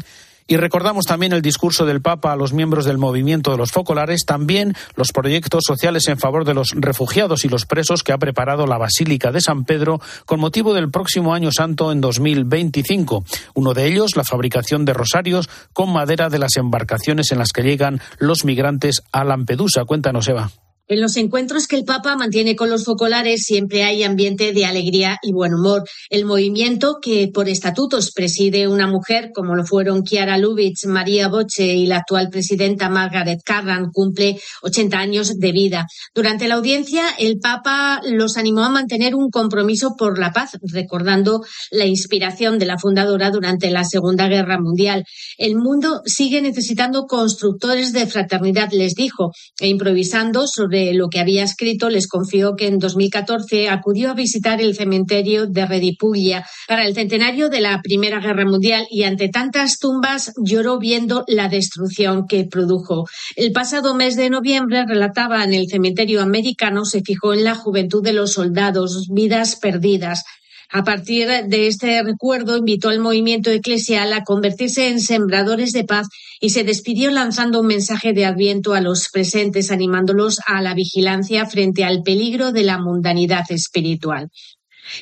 Y 0.51 0.57
recordamos 0.57 1.05
también 1.05 1.35
el 1.35 1.43
discurso 1.43 1.85
del 1.85 2.01
Papa 2.01 2.33
a 2.33 2.37
los 2.37 2.55
miembros 2.55 2.87
del 2.87 2.97
movimiento 2.97 3.51
de 3.51 3.59
los 3.59 3.71
focolares, 3.71 4.25
también 4.25 4.75
los 4.97 5.13
proyectos 5.13 5.63
sociales 5.67 6.09
en 6.09 6.19
favor 6.19 6.47
de 6.47 6.55
los 6.55 6.71
refugiados 6.75 7.45
y 7.45 7.51
los 7.51 7.67
presos 7.67 8.03
que 8.03 8.13
ha 8.13 8.19
preparado 8.19 8.67
la 8.67 8.79
Basílica 8.79 9.31
de 9.31 9.43
San 9.43 9.67
Pedro 9.67 10.01
con 10.25 10.41
motivo 10.41 10.73
del 10.73 10.91
próximo 10.91 11.35
Año 11.35 11.53
Santo 11.53 11.93
en 11.93 12.01
2025. 12.01 13.25
Uno 13.53 13.75
de 13.75 13.87
ellos, 13.89 14.17
la 14.17 14.25
fabricación 14.25 14.87
de 14.87 14.95
rosarios 14.95 15.51
con 15.75 15.93
madera 15.93 16.31
de 16.31 16.39
las 16.39 16.57
embarcaciones 16.57 17.31
en 17.31 17.39
las 17.39 17.53
que 17.53 17.63
llegan 17.63 18.01
los 18.19 18.47
migrantes 18.47 19.03
a 19.13 19.25
Lampedusa. 19.25 19.85
Cuéntanos, 19.85 20.29
Eva. 20.29 20.51
En 20.91 21.03
los 21.03 21.19
encuentros 21.19 21.67
que 21.67 21.77
el 21.77 21.85
Papa 21.85 22.17
mantiene 22.17 22.57
con 22.57 22.71
los 22.71 22.87
focolares 22.87 23.45
siempre 23.45 23.85
hay 23.85 24.05
ambiente 24.05 24.55
de 24.55 24.65
alegría 24.65 25.19
y 25.21 25.33
buen 25.33 25.53
humor. 25.53 25.83
El 26.09 26.25
movimiento 26.25 26.97
que 27.03 27.29
por 27.29 27.47
estatutos 27.51 28.11
preside 28.11 28.69
una 28.69 28.87
mujer, 28.87 29.31
como 29.35 29.55
lo 29.55 29.67
fueron 29.67 30.03
Chiara 30.03 30.39
Lubitz, 30.39 30.87
María 30.87 31.29
Boche 31.29 31.75
y 31.75 31.85
la 31.85 31.99
actual 31.99 32.31
presidenta 32.31 32.89
Margaret 32.89 33.41
Carran, 33.45 33.91
cumple 33.93 34.41
80 34.63 34.99
años 34.99 35.39
de 35.39 35.53
vida. 35.53 35.87
Durante 36.15 36.49
la 36.49 36.55
audiencia, 36.55 37.03
el 37.19 37.39
Papa 37.39 38.01
los 38.05 38.39
animó 38.39 38.65
a 38.65 38.71
mantener 38.71 39.15
un 39.15 39.29
compromiso 39.29 39.95
por 39.95 40.19
la 40.19 40.33
paz, 40.33 40.57
recordando 40.63 41.45
la 41.71 41.85
inspiración 41.85 42.59
de 42.59 42.65
la 42.65 42.79
fundadora 42.79 43.31
durante 43.31 43.71
la 43.71 43.85
Segunda 43.85 44.27
Guerra 44.27 44.59
Mundial. 44.59 45.05
El 45.37 45.57
mundo 45.57 46.01
sigue 46.07 46.41
necesitando 46.41 47.05
constructores 47.05 47.93
de 47.93 48.07
fraternidad, 48.07 48.71
les 48.73 48.95
dijo, 48.95 49.33
e 49.61 49.69
improvisando 49.69 50.47
sobre 50.47 50.78
lo 50.95 51.09
que 51.09 51.21
había 51.21 51.45
escrito, 51.45 51.89
les 51.91 52.09
confió 52.09 52.57
que 52.57 52.67
en 52.67 52.79
2014 52.79 53.69
acudió 53.69 54.11
a 54.11 54.15
visitar 54.15 54.61
el 54.61 54.75
cementerio 54.75 55.47
de 55.47 55.67
Redipuglia 55.67 56.47
para 56.67 56.87
el 56.87 56.95
centenario 56.95 57.49
de 57.49 57.61
la 57.61 57.81
Primera 57.83 58.21
Guerra 58.21 58.45
Mundial 58.45 58.87
y 58.91 59.05
ante 59.05 59.29
tantas 59.29 59.79
tumbas 59.79 60.33
lloró 60.43 60.79
viendo 60.79 61.25
la 61.27 61.49
destrucción 61.49 62.27
que 62.27 62.45
produjo. 62.45 63.07
El 63.37 63.53
pasado 63.53 63.95
mes 63.95 64.17
de 64.17 64.31
noviembre 64.31 64.85
relataba 64.87 65.45
en 65.45 65.55
el 65.55 65.69
cementerio 65.69 66.23
americano 66.23 66.85
se 66.85 67.03
fijó 67.03 67.35
en 67.35 67.45
la 67.45 67.55
juventud 67.55 68.03
de 68.03 68.13
los 68.13 68.33
soldados, 68.33 69.09
vidas 69.11 69.57
perdidas, 69.57 70.25
a 70.71 70.85
partir 70.85 71.29
de 71.47 71.67
este 71.67 72.03
recuerdo, 72.03 72.59
invitó 72.59 72.91
al 72.91 73.01
movimiento 73.01 73.51
eclesial 73.51 74.13
a 74.13 74.25
convertirse 74.25 74.89
en 74.89 75.01
sembradores 75.01 75.73
de 75.73 75.85
paz 75.85 76.09
y 76.41 76.51
se 76.51 76.63
despidió 76.63 77.11
lanzando 77.11 77.61
un 77.61 77.67
mensaje 77.67 78.13
de 78.13 78.27
adviento 78.27 78.75
a 78.75 78.81
los 78.81 79.09
presentes, 79.11 79.71
animándolos 79.71 80.41
a 80.47 80.61
la 80.61 80.75
vigilancia 80.75 81.47
frente 81.47 81.85
al 81.85 82.03
peligro 82.03 82.53
de 82.53 82.65
la 82.65 82.79
mundanidad 82.79 83.51
espiritual. 83.51 84.31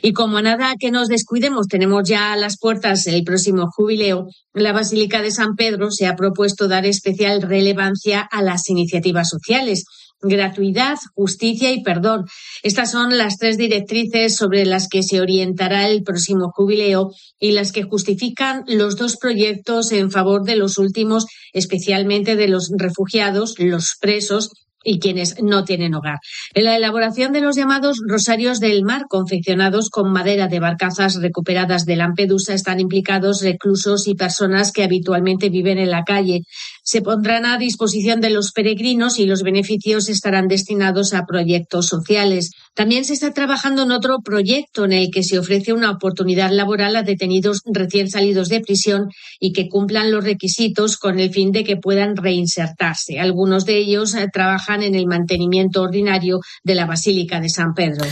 Y 0.03 0.13
como 0.13 0.41
nada 0.41 0.75
que 0.79 0.91
nos 0.91 1.09
descuidemos, 1.09 1.69
tenemos 1.69 2.09
ya 2.09 2.33
a 2.33 2.37
las 2.37 2.59
puertas 2.59 3.07
el 3.07 3.25
próximo 3.25 3.69
jubileo, 3.71 4.29
la 4.53 4.73
Basílica 4.73 5.23
de 5.23 5.31
San 5.31 5.55
Pedro 5.55 5.91
se 5.91 6.07
ha 6.07 6.17
propuesto 6.17 6.69
dar 6.69 6.87
especial 6.87 7.43
relevancia 7.43 8.21
a 8.21 8.43
las 8.43 8.69
iniciativas 8.69 9.29
sociales 9.29 9.85
gratuidad, 10.23 10.97
justicia 11.15 11.73
y 11.73 11.83
perdón. 11.83 12.25
Estas 12.63 12.91
son 12.91 13.17
las 13.17 13.39
tres 13.39 13.57
directrices 13.57 14.37
sobre 14.37 14.65
las 14.65 14.89
que 14.89 15.03
se 15.03 15.21
orientará 15.21 15.89
el 15.89 16.03
próximo 16.03 16.51
jubileo 16.55 17.11
y 17.39 17.53
las 17.53 17.73
que 17.73 17.83
justifican 17.83 18.65
los 18.67 18.97
dos 18.97 19.17
proyectos 19.17 19.93
en 19.93 20.11
favor 20.11 20.45
de 20.45 20.57
los 20.57 20.79
últimos, 20.79 21.27
especialmente 21.53 22.37
de 22.37 22.49
los 22.49 22.71
refugiados, 22.77 23.55
los 23.59 23.97
presos 24.01 24.51
y 24.87 25.01
quienes 25.01 25.43
no 25.43 25.65
tienen 25.65 25.95
hogar. 25.95 26.19
En 26.55 26.65
la 26.65 26.77
elaboración 26.77 27.33
de 27.33 27.41
los 27.41 27.57
llamados 27.57 27.99
rosarios 28.07 28.61
del 28.61 28.85
mar, 28.85 29.07
confeccionados 29.09 29.91
con 29.91 30.13
madera 30.13 30.47
de 30.47 30.61
barcazas 30.61 31.17
recuperadas 31.17 31.85
de 31.85 31.97
Lampedusa, 31.97 32.55
están 32.55 32.79
implicados 32.79 33.43
reclusos 33.43 34.07
y 34.07 34.15
personas 34.15 34.71
que 34.71 34.85
habitualmente 34.85 35.51
viven 35.51 35.79
en 35.79 35.91
la 35.91 36.05
calle. 36.05 36.43
Se 36.87 37.03
pondrán 37.03 37.47
a 37.47 37.59
disposición 37.59 38.21
de 38.21 38.31
los 38.31 38.53
peregrinos 38.53 39.19
y 39.19 39.27
los 39.27 39.43
beneficios 39.43 40.09
estarán 40.09 40.47
destinados 40.47 41.15
a 41.15 41.27
proyectos 41.27 41.89
sociales. 41.89 42.53
También 42.75 43.05
se 43.05 43.15
está 43.15 43.33
trabajando 43.33 43.83
en 43.83 43.91
otro 43.91 44.21
proyecto 44.25 44.85
en 44.85 44.93
el 44.93 45.11
que 45.11 45.25
se 45.25 45.37
ofrece 45.37 45.73
una 45.73 45.91
oportunidad 45.91 46.53
laboral 46.53 46.95
a 46.95 47.03
detenidos 47.03 47.63
recién 47.65 48.09
salidos 48.09 48.49
de 48.49 48.61
prisión 48.61 49.09
y 49.41 49.53
que 49.53 49.69
cumplan 49.69 50.13
los 50.13 50.23
requisitos 50.23 50.97
con 50.97 51.19
el 51.19 51.31
fin 51.31 51.51
de 51.51 51.65
que 51.65 51.77
puedan 51.77 52.15
reinsertarse. 52.15 53.19
Algunos 53.19 53.65
de 53.65 53.79
ellos 53.79 54.15
eh, 54.15 54.29
trabajan 54.33 54.85
en 54.85 54.95
el 54.95 55.09
mantenimiento 55.09 55.83
ordinario 55.83 56.39
de 56.63 56.75
la 56.77 56.87
Basílica 56.87 57.41
de 57.41 57.49
San 57.49 57.75
Pedro. 57.75 58.07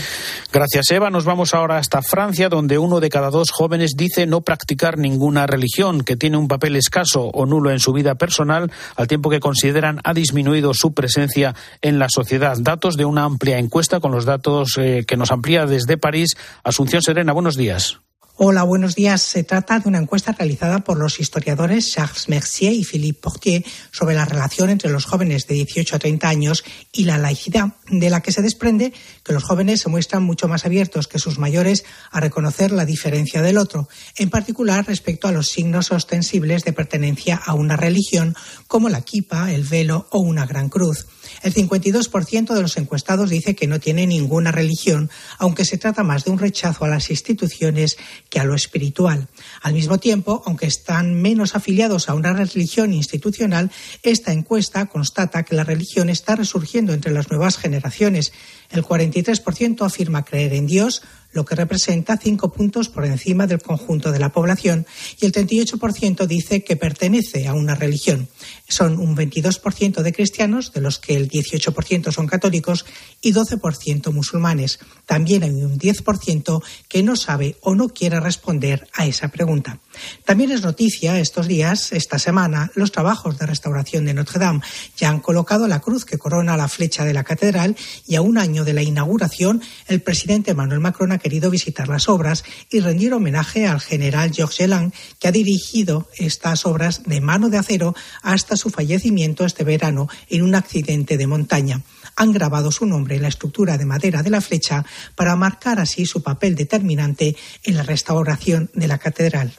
Gracias, 0.51 0.91
Eva. 0.91 1.09
Nos 1.09 1.23
vamos 1.23 1.53
ahora 1.53 1.77
hasta 1.77 2.01
Francia, 2.01 2.49
donde 2.49 2.77
uno 2.77 2.99
de 2.99 3.09
cada 3.09 3.29
dos 3.29 3.51
jóvenes 3.51 3.93
dice 3.95 4.25
no 4.25 4.41
practicar 4.41 4.97
ninguna 4.97 5.47
religión, 5.47 6.03
que 6.03 6.17
tiene 6.17 6.35
un 6.35 6.49
papel 6.49 6.75
escaso 6.75 7.29
o 7.33 7.45
nulo 7.45 7.71
en 7.71 7.79
su 7.79 7.93
vida 7.93 8.15
personal, 8.15 8.64
al 8.95 9.07
tiempo 9.07 9.29
que 9.29 9.39
consideran 9.39 9.99
ha 10.03 10.13
disminuido 10.13 10.73
su 10.73 10.93
presencia 10.93 11.55
en 11.81 11.99
la 11.99 12.07
sociedad. 12.09 12.57
Datos 12.59 12.95
de 12.95 13.05
una 13.05 13.23
amplia 13.23 13.59
encuesta 13.59 13.99
con 13.99 14.11
los 14.11 14.25
datos 14.25 14.77
eh, 14.77 15.03
que 15.07 15.17
nos 15.17 15.31
amplía 15.31 15.65
desde 15.65 15.97
París. 15.97 16.35
Asunción 16.63 17.01
Serena, 17.01 17.33
buenos 17.33 17.55
días. 17.55 17.99
Hola, 18.37 18.63
buenos 18.63 18.95
días. 18.95 19.21
Se 19.21 19.45
trata 19.45 19.79
de 19.79 19.87
una 19.87 19.97
encuesta 19.97 20.33
realizada 20.33 20.79
por 20.79 20.97
los 20.97 21.21
historiadores 21.21 21.89
Charles 21.89 22.27
Mercier 22.27 22.73
y 22.73 22.83
Philippe 22.83 23.21
Portier 23.21 23.63
sobre 23.91 24.13
la 24.13 24.25
relación 24.25 24.69
entre 24.69 24.89
los 24.89 25.05
jóvenes 25.05 25.47
de 25.47 25.55
18 25.55 25.95
a 25.95 25.99
30 25.99 26.27
años 26.27 26.65
y 26.91 27.05
la 27.05 27.17
laicidad, 27.17 27.77
de 27.89 28.09
la 28.09 28.19
que 28.19 28.33
se 28.33 28.41
desprende 28.41 28.91
que 29.23 29.31
los 29.31 29.45
jóvenes 29.45 29.79
se 29.79 29.87
muestran 29.87 30.23
mucho 30.23 30.49
más 30.49 30.65
abiertos 30.65 31.07
que 31.07 31.17
sus 31.17 31.39
mayores 31.39 31.85
a 32.11 32.19
reconocer 32.19 32.73
la 32.73 32.83
diferencia 32.83 33.41
del 33.41 33.57
otro, 33.57 33.87
en 34.17 34.29
particular 34.29 34.85
respecto 34.85 35.29
a 35.29 35.31
los 35.31 35.47
signos 35.47 35.93
ostensibles 35.93 36.65
de 36.65 36.73
pertenencia 36.73 37.37
a 37.37 37.53
una 37.53 37.77
religión 37.77 38.35
como 38.67 38.89
la 38.89 38.99
kipa, 38.99 39.53
el 39.53 39.63
velo 39.63 40.07
o 40.11 40.19
una 40.19 40.45
gran 40.45 40.67
cruz. 40.67 41.07
El 41.45 41.53
52% 41.53 42.55
de 42.55 42.61
los 42.63 42.75
encuestados 42.75 43.29
dice 43.29 43.55
que 43.55 43.67
no 43.67 43.79
tiene 43.79 44.07
ninguna 44.07 44.51
religión, 44.51 45.11
aunque 45.37 45.63
se 45.63 45.77
trata 45.77 46.01
más 46.01 46.25
de 46.25 46.31
un 46.31 46.39
rechazo 46.39 46.85
a 46.85 46.87
las 46.87 47.11
instituciones 47.11 47.97
que 48.31 48.39
a 48.39 48.45
lo 48.45 48.55
espiritual. 48.55 49.27
Al 49.61 49.75
mismo 49.75 49.99
tiempo, 49.99 50.41
aunque 50.47 50.65
están 50.65 51.21
menos 51.21 51.55
afiliados 51.55 52.09
a 52.09 52.15
una 52.15 52.33
religión 52.33 52.93
institucional, 52.93 53.69
esta 54.01 54.33
encuesta 54.33 54.87
constata 54.87 55.43
que 55.43 55.53
la 55.53 55.63
religión 55.63 56.09
está 56.09 56.35
resurgiendo 56.35 56.93
entre 56.93 57.13
las 57.13 57.29
nuevas 57.29 57.57
generaciones. 57.57 58.33
El 58.71 58.81
43% 58.83 59.85
afirma 59.85 60.25
creer 60.25 60.51
en 60.53 60.65
Dios, 60.65 61.03
lo 61.35 61.45
que 61.45 61.53
representa 61.53 62.17
cinco 62.17 62.51
puntos 62.51 62.89
por 62.89 63.05
encima 63.05 63.45
del 63.45 63.61
conjunto 63.61 64.11
de 64.11 64.19
la 64.19 64.29
población, 64.29 64.87
y 65.19 65.25
el 65.25 65.33
38% 65.33 66.25
dice 66.25 66.63
que 66.63 66.77
pertenece 66.77 67.47
a 67.47 67.53
una 67.53 67.75
religión. 67.75 68.29
Son 68.67 68.97
un 68.97 69.15
22% 69.15 70.01
de 70.01 70.13
cristianos, 70.13 70.71
de 70.71 70.81
los 70.81 70.97
que 70.97 71.15
el 71.15 71.29
18% 71.29 72.11
son 72.11 72.25
católicos, 72.25 72.85
y 73.21 73.33
12% 73.33 74.11
musulmanes. 74.13 74.79
También 75.05 75.43
hay 75.43 75.51
un 75.51 75.77
10% 75.77 76.63
que 76.87 77.03
no 77.03 77.17
sabe 77.17 77.57
o 77.61 77.75
no 77.75 77.89
quiere 77.89 78.19
responder 78.21 78.87
a 78.93 79.05
esa 79.05 79.27
pregunta. 79.27 79.79
También 80.23 80.51
es 80.51 80.61
noticia 80.61 81.19
estos 81.19 81.47
días, 81.47 81.91
esta 81.91 82.19
semana, 82.19 82.71
los 82.75 82.91
trabajos 82.91 83.37
de 83.37 83.45
restauración 83.45 84.05
de 84.05 84.13
Notre 84.13 84.39
Dame. 84.39 84.61
Ya 84.97 85.09
han 85.09 85.19
colocado 85.19 85.67
la 85.67 85.81
cruz 85.81 86.05
que 86.05 86.17
corona 86.17 86.57
la 86.57 86.67
flecha 86.67 87.05
de 87.05 87.13
la 87.13 87.23
catedral 87.23 87.75
y 88.07 88.15
a 88.15 88.21
un 88.21 88.37
año 88.37 88.63
de 88.63 88.73
la 88.73 88.83
inauguración, 88.83 89.61
el 89.87 90.01
presidente 90.01 90.51
Emmanuel 90.51 90.79
Macron 90.79 91.11
ha 91.11 91.19
querido 91.19 91.49
visitar 91.49 91.87
las 91.87 92.09
obras 92.09 92.43
y 92.69 92.79
rendir 92.79 93.13
homenaje 93.13 93.67
al 93.67 93.81
general 93.81 94.31
Georges 94.33 94.69
Lang, 94.69 94.91
que 95.19 95.27
ha 95.27 95.31
dirigido 95.31 96.07
estas 96.17 96.65
obras 96.65 97.03
de 97.05 97.21
mano 97.21 97.49
de 97.49 97.57
acero 97.57 97.95
hasta 98.21 98.57
su 98.57 98.69
fallecimiento 98.69 99.45
este 99.45 99.63
verano 99.63 100.07
en 100.29 100.43
un 100.43 100.55
accidente 100.55 101.17
de 101.17 101.27
montaña. 101.27 101.81
Han 102.15 102.31
grabado 102.31 102.71
su 102.71 102.85
nombre 102.85 103.15
en 103.15 103.23
la 103.23 103.27
estructura 103.27 103.77
de 103.77 103.85
madera 103.85 104.23
de 104.23 104.29
la 104.29 104.41
flecha 104.41 104.85
para 105.15 105.35
marcar 105.35 105.79
así 105.79 106.05
su 106.05 106.23
papel 106.23 106.55
determinante 106.55 107.35
en 107.63 107.75
la 107.75 107.83
restauración 107.83 108.69
de 108.73 108.87
la 108.87 108.97
catedral. 108.97 109.53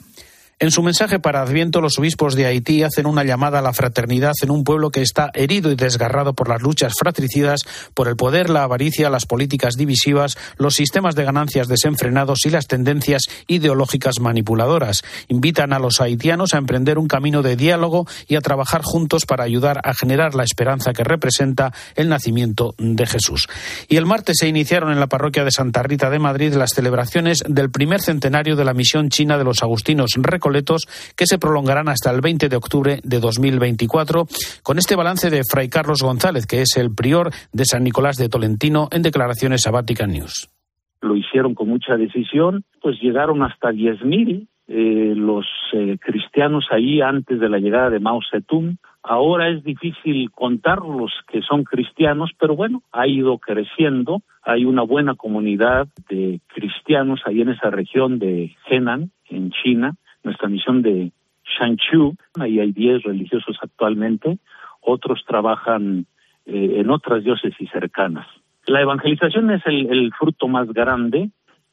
En 0.59 0.71
su 0.71 0.81
mensaje 0.81 1.19
para 1.19 1.43
Adviento, 1.43 1.81
los 1.81 1.99
obispos 1.99 2.33
de 2.33 2.47
Haití 2.47 2.81
hacen 2.81 3.05
una 3.05 3.23
llamada 3.23 3.59
a 3.59 3.61
la 3.61 3.73
fraternidad 3.73 4.33
en 4.41 4.49
un 4.49 4.63
pueblo 4.63 4.89
que 4.89 5.03
está 5.03 5.29
herido 5.35 5.71
y 5.71 5.75
desgarrado 5.75 6.33
por 6.33 6.49
las 6.49 6.63
luchas 6.63 6.93
fratricidas, 6.99 7.61
por 7.93 8.07
el 8.07 8.15
poder, 8.15 8.49
la 8.49 8.63
avaricia, 8.63 9.11
las 9.11 9.27
políticas 9.27 9.75
divisivas, 9.75 10.35
los 10.57 10.73
sistemas 10.73 11.13
de 11.13 11.25
ganancias 11.25 11.67
desenfrenados 11.67 12.43
y 12.47 12.49
las 12.49 12.65
tendencias 12.65 13.21
ideológicas 13.45 14.15
manipuladoras. 14.19 15.03
Invitan 15.27 15.73
a 15.73 15.79
los 15.79 16.01
haitianos 16.01 16.55
a 16.55 16.57
emprender 16.57 16.97
un 16.97 17.07
camino 17.07 17.43
de 17.43 17.55
diálogo 17.55 18.07
y 18.27 18.35
a 18.35 18.41
trabajar 18.41 18.81
juntos 18.83 19.27
para 19.27 19.43
ayudar 19.43 19.79
a 19.83 19.93
generar 19.93 20.33
la 20.33 20.43
esperanza 20.43 20.91
que 20.91 21.03
representa 21.03 21.71
el 21.93 22.09
nacimiento 22.09 22.73
de 22.79 23.05
Jesús. 23.05 23.47
Y 23.89 23.97
el 23.97 24.07
martes 24.07 24.37
se 24.39 24.47
iniciaron 24.47 24.91
en 24.91 24.99
la 24.99 25.05
parroquia 25.05 25.43
de 25.43 25.51
Santa 25.51 25.83
Rita 25.83 26.09
de 26.09 26.17
Madrid 26.17 26.55
las 26.55 26.71
celebraciones 26.71 27.43
del 27.47 27.69
primer 27.69 28.01
centenario 28.01 28.55
de 28.55 28.65
la 28.65 28.73
misión 28.73 29.09
china 29.09 29.37
de 29.37 29.43
los 29.43 29.61
agustinos 29.61 30.13
que 31.15 31.25
se 31.25 31.37
prolongarán 31.37 31.89
hasta 31.89 32.11
el 32.11 32.21
20 32.21 32.49
de 32.49 32.55
octubre 32.55 32.99
de 33.03 33.19
2024, 33.19 34.25
con 34.63 34.77
este 34.77 34.95
balance 34.95 35.29
de 35.29 35.41
Fray 35.49 35.69
Carlos 35.69 36.01
González, 36.01 36.45
que 36.45 36.61
es 36.61 36.77
el 36.77 36.93
prior 36.93 37.31
de 37.51 37.65
San 37.65 37.83
Nicolás 37.83 38.17
de 38.17 38.29
Tolentino, 38.29 38.87
en 38.91 39.01
declaraciones 39.01 39.65
a 39.67 39.71
Vatican 39.71 40.11
News. 40.11 40.49
Lo 41.01 41.15
hicieron 41.15 41.53
con 41.53 41.69
mucha 41.69 41.95
decisión, 41.95 42.63
pues 42.81 42.99
llegaron 43.01 43.43
hasta 43.43 43.69
10.000 43.69 44.47
eh, 44.69 45.13
los 45.15 45.45
eh, 45.71 45.97
cristianos 45.97 46.67
ahí 46.71 46.99
antes 46.99 47.39
de 47.39 47.47
la 47.47 47.57
llegada 47.57 47.89
de 47.89 48.01
Mao 48.01 48.19
Zedong. 48.29 48.77
Ahora 49.01 49.47
es 49.47 49.63
difícil 49.63 50.29
contar 50.31 50.79
los 50.79 51.13
que 51.31 51.41
son 51.41 51.63
cristianos, 51.63 52.31
pero 52.37 52.53
bueno, 52.53 52.83
ha 52.91 53.07
ido 53.07 53.37
creciendo. 53.37 54.23
Hay 54.43 54.65
una 54.65 54.81
buena 54.81 55.15
comunidad 55.15 55.87
de 56.09 56.41
cristianos 56.47 57.21
ahí 57.25 57.41
en 57.41 57.49
esa 57.49 57.69
región 57.69 58.19
de 58.19 58.57
Henan, 58.69 59.11
en 59.29 59.51
China, 59.51 59.95
nuestra 60.27 60.49
misión 60.49 60.81
de 60.81 61.11
Shanchu, 61.45 62.15
ahí 62.37 62.59
hay 62.59 62.73
10 62.73 63.03
religiosos 63.03 63.57
actualmente, 63.61 64.39
otros 64.81 65.23
trabajan 65.25 66.05
eh, 66.45 66.79
en 66.79 66.89
otras 66.89 67.23
diócesis 67.23 67.69
cercanas. 67.71 68.27
La 68.65 68.81
evangelización 68.81 69.51
es 69.51 69.61
el, 69.65 70.11
fruto 70.19 70.49
más 70.49 70.67
grande. 70.73 71.29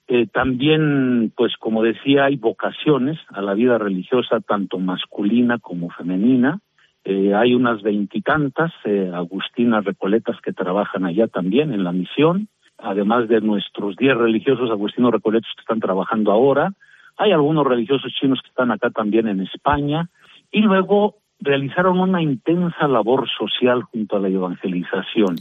Eh, 0.07 0.27
también, 0.33 1.33
pues 1.37 1.57
como 1.57 1.83
decía, 1.83 2.27
hay 2.27 2.37
vocaciones 2.37 3.19
a 3.31 3.43
la 3.43 3.55
vida 3.55 3.77
religiosa, 3.79 4.39
tanto 4.41 4.79
masculina 4.79 5.59
como 5.59 5.91
femenina. 5.91 6.61
Eh, 7.05 7.35
hay 7.35 7.55
unas 7.55 7.83
veintitantas 7.83 8.73
agustinas 9.13 9.85
recoletas 9.85 10.41
que 10.41 10.53
trabajan 10.53 11.05
allá 11.05 11.27
también 11.27 11.73
en 11.73 11.83
la 11.83 11.93
misión, 11.93 12.49
además 12.79 13.29
de 13.29 13.41
nuestros 13.41 13.97
diez 13.97 14.17
religiosos 14.17 14.71
agustinos 14.71 15.11
recoletos 15.11 15.51
que 15.57 15.63
están 15.63 15.81
trabajando 15.81 16.31
ahora. 16.31 16.73
Hay 17.17 17.33
algunos 17.33 17.67
religiosos 17.67 18.13
chinos 18.21 18.41
que 18.43 18.49
están 18.49 18.71
acá 18.71 18.91
también 18.91 19.29
en 19.29 19.41
España. 19.41 20.09
Y 20.51 20.61
luego 20.61 21.17
realizaron 21.41 22.01
una 22.01 22.23
intensa 22.23 22.89
labor 22.89 23.29
social 23.29 23.83
junto 23.83 24.17
a 24.17 24.21
la 24.21 24.29
evangelización. 24.29 25.37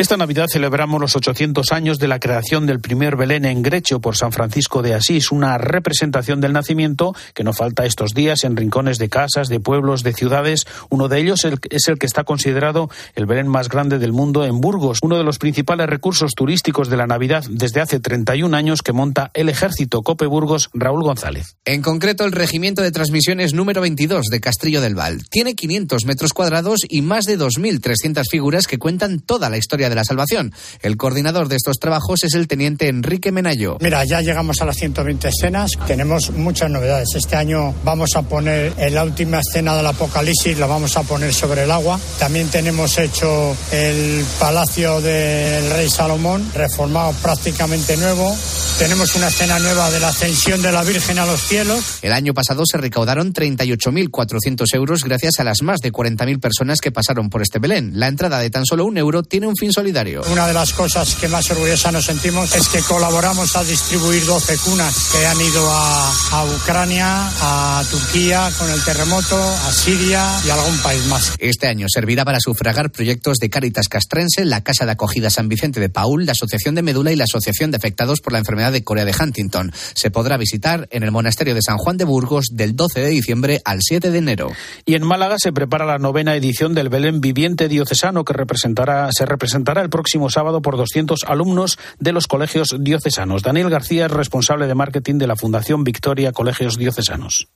Esta 0.00 0.16
Navidad 0.16 0.46
celebramos 0.50 0.98
los 0.98 1.14
800 1.14 1.72
años 1.72 1.98
de 1.98 2.08
la 2.08 2.20
creación 2.20 2.64
del 2.64 2.80
primer 2.80 3.16
Belén 3.16 3.44
en 3.44 3.62
Grecho 3.62 4.00
por 4.00 4.16
San 4.16 4.32
Francisco 4.32 4.80
de 4.80 4.94
Asís, 4.94 5.30
una 5.30 5.58
representación 5.58 6.40
del 6.40 6.54
nacimiento 6.54 7.14
que 7.34 7.44
no 7.44 7.52
falta 7.52 7.84
estos 7.84 8.14
días 8.14 8.44
en 8.44 8.56
rincones 8.56 8.96
de 8.96 9.10
casas, 9.10 9.48
de 9.48 9.60
pueblos, 9.60 10.02
de 10.02 10.14
ciudades. 10.14 10.66
Uno 10.88 11.08
de 11.08 11.18
ellos 11.18 11.46
es 11.68 11.88
el 11.88 11.98
que 11.98 12.06
está 12.06 12.24
considerado 12.24 12.88
el 13.14 13.26
Belén 13.26 13.46
más 13.46 13.68
grande 13.68 13.98
del 13.98 14.14
mundo 14.14 14.46
en 14.46 14.62
Burgos, 14.62 15.00
uno 15.02 15.18
de 15.18 15.22
los 15.22 15.36
principales 15.36 15.86
recursos 15.86 16.32
turísticos 16.34 16.88
de 16.88 16.96
la 16.96 17.06
Navidad 17.06 17.44
desde 17.50 17.82
hace 17.82 18.00
31 18.00 18.56
años 18.56 18.80
que 18.80 18.94
monta 18.94 19.30
el 19.34 19.50
ejército 19.50 20.00
Cope 20.00 20.24
Burgos 20.24 20.70
Raúl 20.72 21.02
González. 21.02 21.58
En 21.66 21.82
concreto, 21.82 22.24
el 22.24 22.32
Regimiento 22.32 22.80
de 22.80 22.90
Transmisiones 22.90 23.52
número 23.52 23.82
22 23.82 24.28
de 24.30 24.40
Castrillo 24.40 24.80
del 24.80 24.94
Val. 24.94 25.24
Tiene 25.28 25.54
500 25.54 26.06
metros 26.06 26.32
cuadrados 26.32 26.80
y 26.88 27.02
más 27.02 27.26
de 27.26 27.38
2.300 27.38 28.22
figuras 28.30 28.66
que 28.66 28.78
cuentan 28.78 29.20
toda 29.20 29.50
la 29.50 29.58
historia 29.58 29.89
de 29.90 29.96
la 29.96 30.04
salvación. 30.04 30.54
El 30.80 30.96
coordinador 30.96 31.48
de 31.48 31.56
estos 31.56 31.78
trabajos 31.78 32.24
es 32.24 32.32
el 32.32 32.48
teniente 32.48 32.88
Enrique 32.88 33.32
Menayo. 33.32 33.76
Mira, 33.80 34.02
ya 34.06 34.22
llegamos 34.22 34.62
a 34.62 34.64
las 34.64 34.76
120 34.76 35.28
escenas, 35.28 35.72
tenemos 35.86 36.30
muchas 36.30 36.70
novedades. 36.70 37.08
Este 37.14 37.36
año 37.36 37.74
vamos 37.84 38.16
a 38.16 38.22
poner 38.22 38.72
en 38.78 38.94
la 38.94 39.04
última 39.04 39.40
escena 39.40 39.76
del 39.76 39.86
Apocalipsis, 39.86 40.58
la 40.58 40.66
vamos 40.66 40.96
a 40.96 41.02
poner 41.02 41.34
sobre 41.34 41.64
el 41.64 41.70
agua. 41.70 42.00
También 42.18 42.48
tenemos 42.48 42.96
hecho 42.96 43.54
el 43.72 44.24
Palacio 44.38 45.00
del 45.00 45.70
Rey 45.70 45.90
Salomón, 45.90 46.50
reformado 46.54 47.12
prácticamente 47.22 47.96
nuevo. 47.96 48.34
Tenemos 48.78 49.14
una 49.14 49.28
escena 49.28 49.58
nueva 49.58 49.90
de 49.90 50.00
la 50.00 50.08
ascensión 50.08 50.62
de 50.62 50.72
la 50.72 50.82
Virgen 50.82 51.18
a 51.18 51.26
los 51.26 51.42
cielos. 51.42 51.98
El 52.02 52.12
año 52.12 52.32
pasado 52.32 52.62
se 52.64 52.78
recaudaron 52.78 53.34
38.400 53.34 54.74
euros 54.74 55.04
gracias 55.04 55.38
a 55.38 55.44
las 55.44 55.62
más 55.62 55.80
de 55.80 55.92
40.000 55.92 56.40
personas 56.40 56.80
que 56.80 56.92
pasaron 56.92 57.28
por 57.28 57.42
este 57.42 57.58
Belén. 57.58 57.92
La 57.94 58.08
entrada 58.08 58.38
de 58.38 58.50
tan 58.50 58.64
solo 58.64 58.84
un 58.84 58.96
euro 58.96 59.22
tiene 59.22 59.46
un 59.46 59.56
fin 59.56 59.69
solidario. 59.72 60.22
Una 60.30 60.46
de 60.46 60.54
las 60.54 60.72
cosas 60.72 61.14
que 61.14 61.28
más 61.28 61.50
orgullosa 61.50 61.92
nos 61.92 62.04
sentimos 62.04 62.54
es 62.54 62.68
que 62.68 62.80
colaboramos 62.80 63.56
a 63.56 63.64
distribuir 63.64 64.24
12 64.24 64.58
cunas 64.58 65.08
que 65.12 65.26
han 65.26 65.40
ido 65.40 65.70
a, 65.70 66.12
a 66.32 66.44
Ucrania, 66.44 67.30
a 67.40 67.84
Turquía 67.90 68.50
con 68.58 68.70
el 68.70 68.82
terremoto, 68.82 69.36
a 69.36 69.72
Siria 69.72 70.26
y 70.44 70.50
a 70.50 70.54
algún 70.54 70.78
país 70.78 71.04
más. 71.06 71.34
Este 71.38 71.66
año 71.66 71.86
servirá 71.88 72.24
para 72.24 72.40
sufragar 72.40 72.90
proyectos 72.90 73.38
de 73.38 73.50
Cáritas 73.50 73.88
Castrense, 73.88 74.44
la 74.44 74.62
Casa 74.62 74.86
de 74.86 74.92
Acogida 74.92 75.30
San 75.30 75.48
Vicente 75.48 75.80
de 75.80 75.88
Paul, 75.88 76.26
la 76.26 76.32
Asociación 76.32 76.74
de 76.74 76.82
Medula 76.82 77.12
y 77.12 77.16
la 77.16 77.24
Asociación 77.24 77.70
de 77.70 77.76
Afectados 77.76 78.20
por 78.20 78.32
la 78.32 78.38
Enfermedad 78.38 78.72
de 78.72 78.84
Corea 78.84 79.04
de 79.04 79.14
Huntington. 79.18 79.72
Se 79.94 80.10
podrá 80.10 80.36
visitar 80.36 80.88
en 80.90 81.02
el 81.02 81.10
Monasterio 81.10 81.54
de 81.54 81.62
San 81.62 81.78
Juan 81.78 81.96
de 81.96 82.04
Burgos 82.04 82.46
del 82.52 82.76
12 82.76 83.00
de 83.00 83.08
diciembre 83.08 83.60
al 83.64 83.80
7 83.82 84.10
de 84.10 84.18
enero. 84.18 84.52
Y 84.84 84.94
en 84.94 85.06
Málaga 85.06 85.36
se 85.38 85.52
prepara 85.52 85.86
la 85.86 85.98
novena 85.98 86.34
edición 86.34 86.74
del 86.74 86.88
Belén 86.88 87.20
Viviente 87.20 87.68
Diocesano 87.68 88.24
que 88.24 88.32
representará, 88.32 89.10
se 89.12 89.26
representará 89.60 89.82
el 89.82 89.90
próximo 89.90 90.30
sábado 90.30 90.62
por 90.62 90.76
200 90.76 91.24
alumnos 91.26 91.78
de 91.98 92.12
los 92.12 92.26
colegios 92.26 92.76
diocesanos. 92.80 93.42
Daniel 93.42 93.70
García 93.70 94.06
es 94.06 94.10
responsable 94.10 94.66
de 94.66 94.74
marketing 94.74 95.18
de 95.18 95.26
la 95.26 95.36
Fundación 95.36 95.84
Victoria 95.84 96.32
Colegios 96.32 96.76
Diocesanos. 96.76 97.48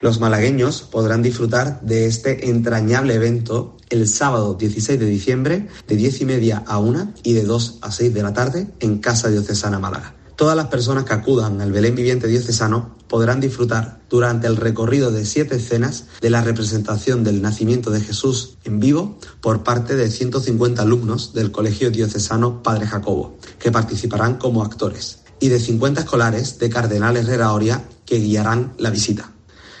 Los 0.00 0.20
malagueños 0.20 0.82
podrán 0.82 1.22
disfrutar 1.22 1.80
de 1.82 2.06
este 2.06 2.48
entrañable 2.48 3.14
evento 3.14 3.76
el 3.90 4.06
sábado 4.08 4.54
16 4.54 4.98
de 4.98 5.06
diciembre 5.06 5.68
de 5.86 5.96
10 5.96 6.22
y 6.22 6.24
media 6.24 6.62
a 6.66 6.78
1 6.78 7.14
y 7.22 7.34
de 7.34 7.44
2 7.44 7.78
a 7.82 7.90
6 7.90 8.14
de 8.14 8.22
la 8.22 8.32
tarde 8.32 8.66
en 8.80 8.98
Casa 8.98 9.28
Diocesana 9.28 9.78
Málaga. 9.78 10.19
Todas 10.40 10.56
las 10.56 10.68
personas 10.68 11.04
que 11.04 11.12
acudan 11.12 11.60
al 11.60 11.70
Belén 11.70 11.94
Viviente 11.94 12.26
Diocesano 12.26 12.96
podrán 13.08 13.40
disfrutar 13.40 14.00
durante 14.08 14.46
el 14.46 14.56
recorrido 14.56 15.10
de 15.10 15.26
siete 15.26 15.56
escenas 15.56 16.06
de 16.22 16.30
la 16.30 16.40
representación 16.40 17.24
del 17.24 17.42
nacimiento 17.42 17.90
de 17.90 18.00
Jesús 18.00 18.56
en 18.64 18.80
vivo 18.80 19.18
por 19.42 19.64
parte 19.64 19.96
de 19.96 20.10
150 20.10 20.80
alumnos 20.80 21.34
del 21.34 21.52
Colegio 21.52 21.90
Diocesano 21.90 22.62
Padre 22.62 22.86
Jacobo, 22.86 23.36
que 23.58 23.70
participarán 23.70 24.36
como 24.38 24.62
actores, 24.62 25.18
y 25.40 25.48
de 25.48 25.60
50 25.60 26.00
escolares 26.00 26.58
de 26.58 26.70
Cardenal 26.70 27.18
Herrera 27.18 27.52
Oria 27.52 27.84
que 28.06 28.18
guiarán 28.18 28.72
la 28.78 28.88
visita. 28.88 29.32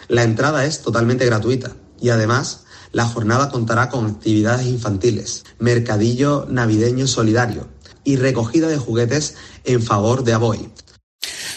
La 0.08 0.24
entrada 0.24 0.66
es 0.66 0.82
totalmente 0.82 1.24
gratuita 1.24 1.72
y 2.02 2.10
además 2.10 2.64
la 2.92 3.06
jornada 3.06 3.48
contará 3.48 3.88
con 3.88 4.04
actividades 4.04 4.66
infantiles, 4.66 5.42
mercadillo 5.58 6.44
navideño 6.50 7.06
solidario, 7.06 7.66
y 8.10 8.16
recogida 8.16 8.68
de 8.68 8.76
juguetes 8.76 9.36
en 9.64 9.82
favor 9.82 10.24
de 10.24 10.32
Aboy. 10.32 10.68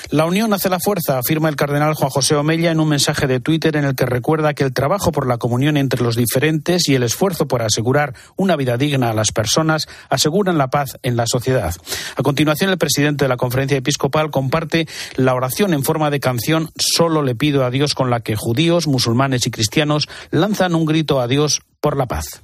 La 0.10 0.26
unión 0.26 0.54
hace 0.54 0.70
la 0.70 0.80
fuerza, 0.80 1.18
afirma 1.18 1.50
el 1.50 1.56
cardenal 1.56 1.96
Juan 1.96 2.12
José 2.12 2.36
Omella 2.36 2.70
en 2.70 2.80
un 2.80 2.88
mensaje 2.88 3.26
de 3.26 3.39
Twitter 3.39 3.76
en 3.76 3.86
el 3.86 3.96
que 3.96 4.06
recuerda 4.06 4.54
que 4.54 4.63
el 4.63 4.72
trabajo 4.72 5.12
por 5.12 5.26
la 5.26 5.39
comunión 5.39 5.76
entre 5.76 6.04
los 6.04 6.16
diferentes 6.16 6.88
y 6.88 6.94
el 6.94 7.02
esfuerzo 7.02 7.48
por 7.48 7.63
asegurar 7.63 8.13
una 8.36 8.56
vida 8.56 8.78
digna 8.78 9.10
a 9.10 9.13
las 9.16 9.32
personas 9.32 9.88
aseguran 10.10 10.60
la 10.60 10.70
paz 10.70 11.00
en 11.02 11.16
la 11.16 11.26
sociedad. 11.26 11.74
A 12.16 12.22
continuación, 12.22 12.70
el 12.70 12.78
presidente 12.78 13.26
de 13.26 13.30
la 13.30 13.38
conferencia 13.38 13.78
episcopal 13.78 14.30
comparte 14.30 14.88
la 15.16 15.34
oración 15.34 15.74
en 15.74 15.84
forma 15.84 16.12
de 16.12 16.20
canción 16.20 16.70
Solo 16.78 17.24
le 17.24 17.34
pido 17.34 17.66
a 17.66 17.72
Dios 17.72 17.96
con 17.96 18.12
la 18.12 18.20
que 18.20 18.36
judíos, 18.36 18.86
musulmanes 18.86 19.48
y 19.48 19.52
cristianos 19.52 20.08
lanzan 20.30 20.76
un 20.76 20.86
grito 20.86 21.22
a 21.22 21.28
Dios 21.28 21.63
por 21.82 21.98
la 21.98 22.06
paz. 22.06 22.44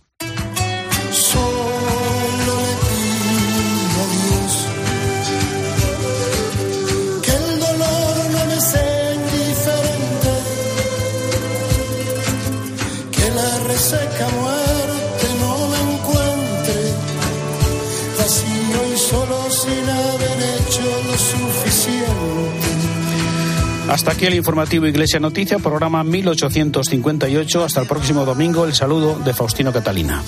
Hasta 23.89 24.12
aquí 24.12 24.28
el 24.28 24.36
informativo 24.36 24.86
Iglesia 24.86 25.19
Noticia, 25.19 25.58
programa 25.58 26.04
1858. 26.04 27.63
Hasta 27.63 27.82
el 27.82 27.88
próximo 27.88 28.23
domingo. 28.23 28.65
El 28.65 28.75
saludo 28.75 29.17
de 29.17 29.34
Faustino 29.34 29.73
Catalina. 29.73 30.21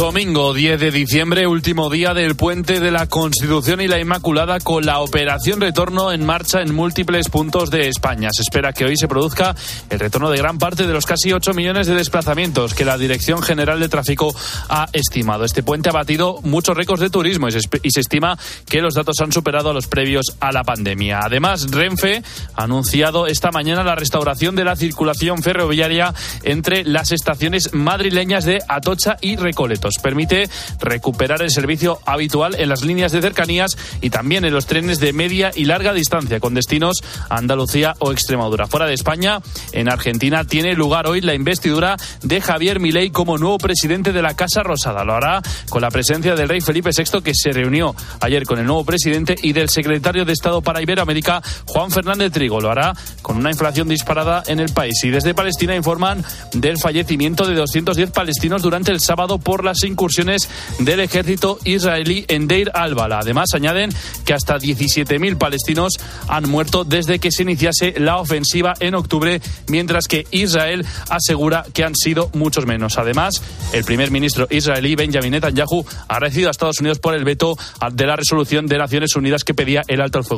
Domingo 0.00 0.54
10 0.54 0.80
de 0.80 0.90
diciembre, 0.90 1.46
último 1.46 1.90
día 1.90 2.14
del 2.14 2.34
puente 2.34 2.80
de 2.80 2.90
la 2.90 3.06
Constitución 3.06 3.82
y 3.82 3.86
la 3.86 4.00
Inmaculada 4.00 4.58
con 4.58 4.86
la 4.86 5.00
operación 5.00 5.60
retorno 5.60 6.10
en 6.10 6.24
marcha 6.24 6.62
en 6.62 6.74
múltiples 6.74 7.28
puntos 7.28 7.70
de 7.70 7.86
España. 7.86 8.30
Se 8.32 8.40
espera 8.40 8.72
que 8.72 8.86
hoy 8.86 8.96
se 8.96 9.08
produzca 9.08 9.54
el 9.90 10.00
retorno 10.00 10.30
de 10.30 10.38
gran 10.38 10.56
parte 10.56 10.86
de 10.86 10.94
los 10.94 11.04
casi 11.04 11.34
8 11.34 11.52
millones 11.52 11.86
de 11.86 11.96
desplazamientos 11.96 12.72
que 12.72 12.86
la 12.86 12.96
Dirección 12.96 13.42
General 13.42 13.78
de 13.78 13.90
Tráfico 13.90 14.34
ha 14.70 14.88
estimado. 14.94 15.44
Este 15.44 15.62
puente 15.62 15.90
ha 15.90 15.92
batido 15.92 16.40
muchos 16.44 16.74
récords 16.74 17.02
de 17.02 17.10
turismo 17.10 17.48
y 17.48 17.90
se, 17.90 18.00
estima 18.00 18.38
que 18.70 18.80
los 18.80 18.94
datos 18.94 19.20
han 19.20 19.32
superado 19.32 19.68
a 19.68 19.74
los 19.74 19.86
previos 19.86 20.34
a 20.40 20.50
la 20.50 20.64
pandemia. 20.64 21.20
Además, 21.22 21.70
Renfe 21.70 22.22
ha 22.54 22.64
anunciado 22.64 23.26
esta 23.26 23.50
mañana 23.50 23.84
la 23.84 23.96
restauración 23.96 24.56
de 24.56 24.64
la 24.64 24.76
circulación 24.76 25.42
ferroviaria 25.42 26.14
entre 26.42 26.84
las 26.84 27.12
estaciones 27.12 27.74
madrileñas 27.74 28.46
de 28.46 28.60
Atocha 28.66 29.18
y 29.20 29.36
Recoletos. 29.36 29.89
Permite 29.98 30.48
recuperar 30.80 31.42
el 31.42 31.50
servicio 31.50 32.00
habitual 32.04 32.54
en 32.58 32.68
las 32.68 32.82
líneas 32.82 33.12
de 33.12 33.22
cercanías 33.22 33.76
y 34.00 34.10
también 34.10 34.44
en 34.44 34.52
los 34.52 34.66
trenes 34.66 35.00
de 35.00 35.12
media 35.12 35.50
y 35.54 35.64
larga 35.64 35.92
distancia 35.92 36.40
con 36.40 36.54
destinos 36.54 37.02
a 37.28 37.36
Andalucía 37.36 37.94
o 37.98 38.12
Extremadura. 38.12 38.66
Fuera 38.66 38.86
de 38.86 38.94
España, 38.94 39.40
en 39.72 39.88
Argentina 39.88 40.44
tiene 40.44 40.74
lugar 40.74 41.06
hoy 41.06 41.20
la 41.20 41.34
investidura 41.34 41.96
de 42.22 42.40
Javier 42.40 42.80
Milei 42.80 43.10
como 43.10 43.38
nuevo 43.38 43.58
presidente 43.58 44.12
de 44.12 44.22
la 44.22 44.34
Casa 44.34 44.62
Rosada. 44.62 45.04
Lo 45.04 45.14
hará 45.14 45.42
con 45.68 45.82
la 45.82 45.90
presencia 45.90 46.34
del 46.34 46.48
rey 46.48 46.60
Felipe 46.60 46.90
VI 46.96 47.22
que 47.22 47.34
se 47.34 47.50
reunió 47.52 47.94
ayer 48.20 48.44
con 48.44 48.58
el 48.58 48.66
nuevo 48.66 48.84
presidente 48.84 49.36
y 49.42 49.52
del 49.52 49.68
secretario 49.68 50.24
de 50.24 50.32
Estado 50.32 50.62
para 50.62 50.82
Iberoamérica, 50.82 51.42
Juan 51.66 51.90
Fernández 51.90 52.32
Trigo. 52.32 52.60
Lo 52.60 52.70
hará 52.70 52.94
con 53.22 53.36
una 53.36 53.50
inflación 53.50 53.88
disparada 53.88 54.42
en 54.46 54.60
el 54.60 54.72
país. 54.72 55.02
Y 55.04 55.10
desde 55.10 55.34
Palestina 55.34 55.74
informan 55.74 56.24
del 56.52 56.78
fallecimiento 56.78 57.46
de 57.46 57.54
210 57.54 58.10
palestinos 58.10 58.62
durante 58.62 58.92
el 58.92 59.00
sábado 59.00 59.38
por 59.38 59.64
incursiones 59.84 60.48
del 60.78 61.00
ejército 61.00 61.58
israelí 61.64 62.24
en 62.28 62.48
Deir 62.48 62.70
al-Bala. 62.74 63.20
Además, 63.20 63.50
añaden 63.54 63.90
que 64.24 64.34
hasta 64.34 64.58
17.000 64.58 65.38
palestinos 65.38 65.94
han 66.28 66.48
muerto 66.48 66.84
desde 66.84 67.18
que 67.18 67.32
se 67.32 67.42
iniciase 67.42 67.94
la 67.98 68.18
ofensiva 68.18 68.74
en 68.80 68.94
octubre, 68.94 69.40
mientras 69.68 70.06
que 70.06 70.26
Israel 70.30 70.86
asegura 71.08 71.64
que 71.72 71.84
han 71.84 71.94
sido 71.94 72.30
muchos 72.34 72.66
menos. 72.66 72.98
Además, 72.98 73.42
el 73.72 73.84
primer 73.84 74.10
ministro 74.10 74.46
israelí 74.50 74.94
Benjamin 74.94 75.32
Netanyahu 75.32 75.84
ha 76.08 76.18
recibido 76.18 76.48
a 76.48 76.50
Estados 76.50 76.80
Unidos 76.80 76.98
por 76.98 77.14
el 77.14 77.24
veto 77.24 77.56
de 77.92 78.06
la 78.06 78.16
resolución 78.16 78.66
de 78.66 78.78
Naciones 78.78 79.14
Unidas 79.16 79.44
que 79.44 79.54
pedía 79.54 79.82
el 79.88 80.00
alto 80.00 80.18
al 80.18 80.24
fuego. 80.24 80.28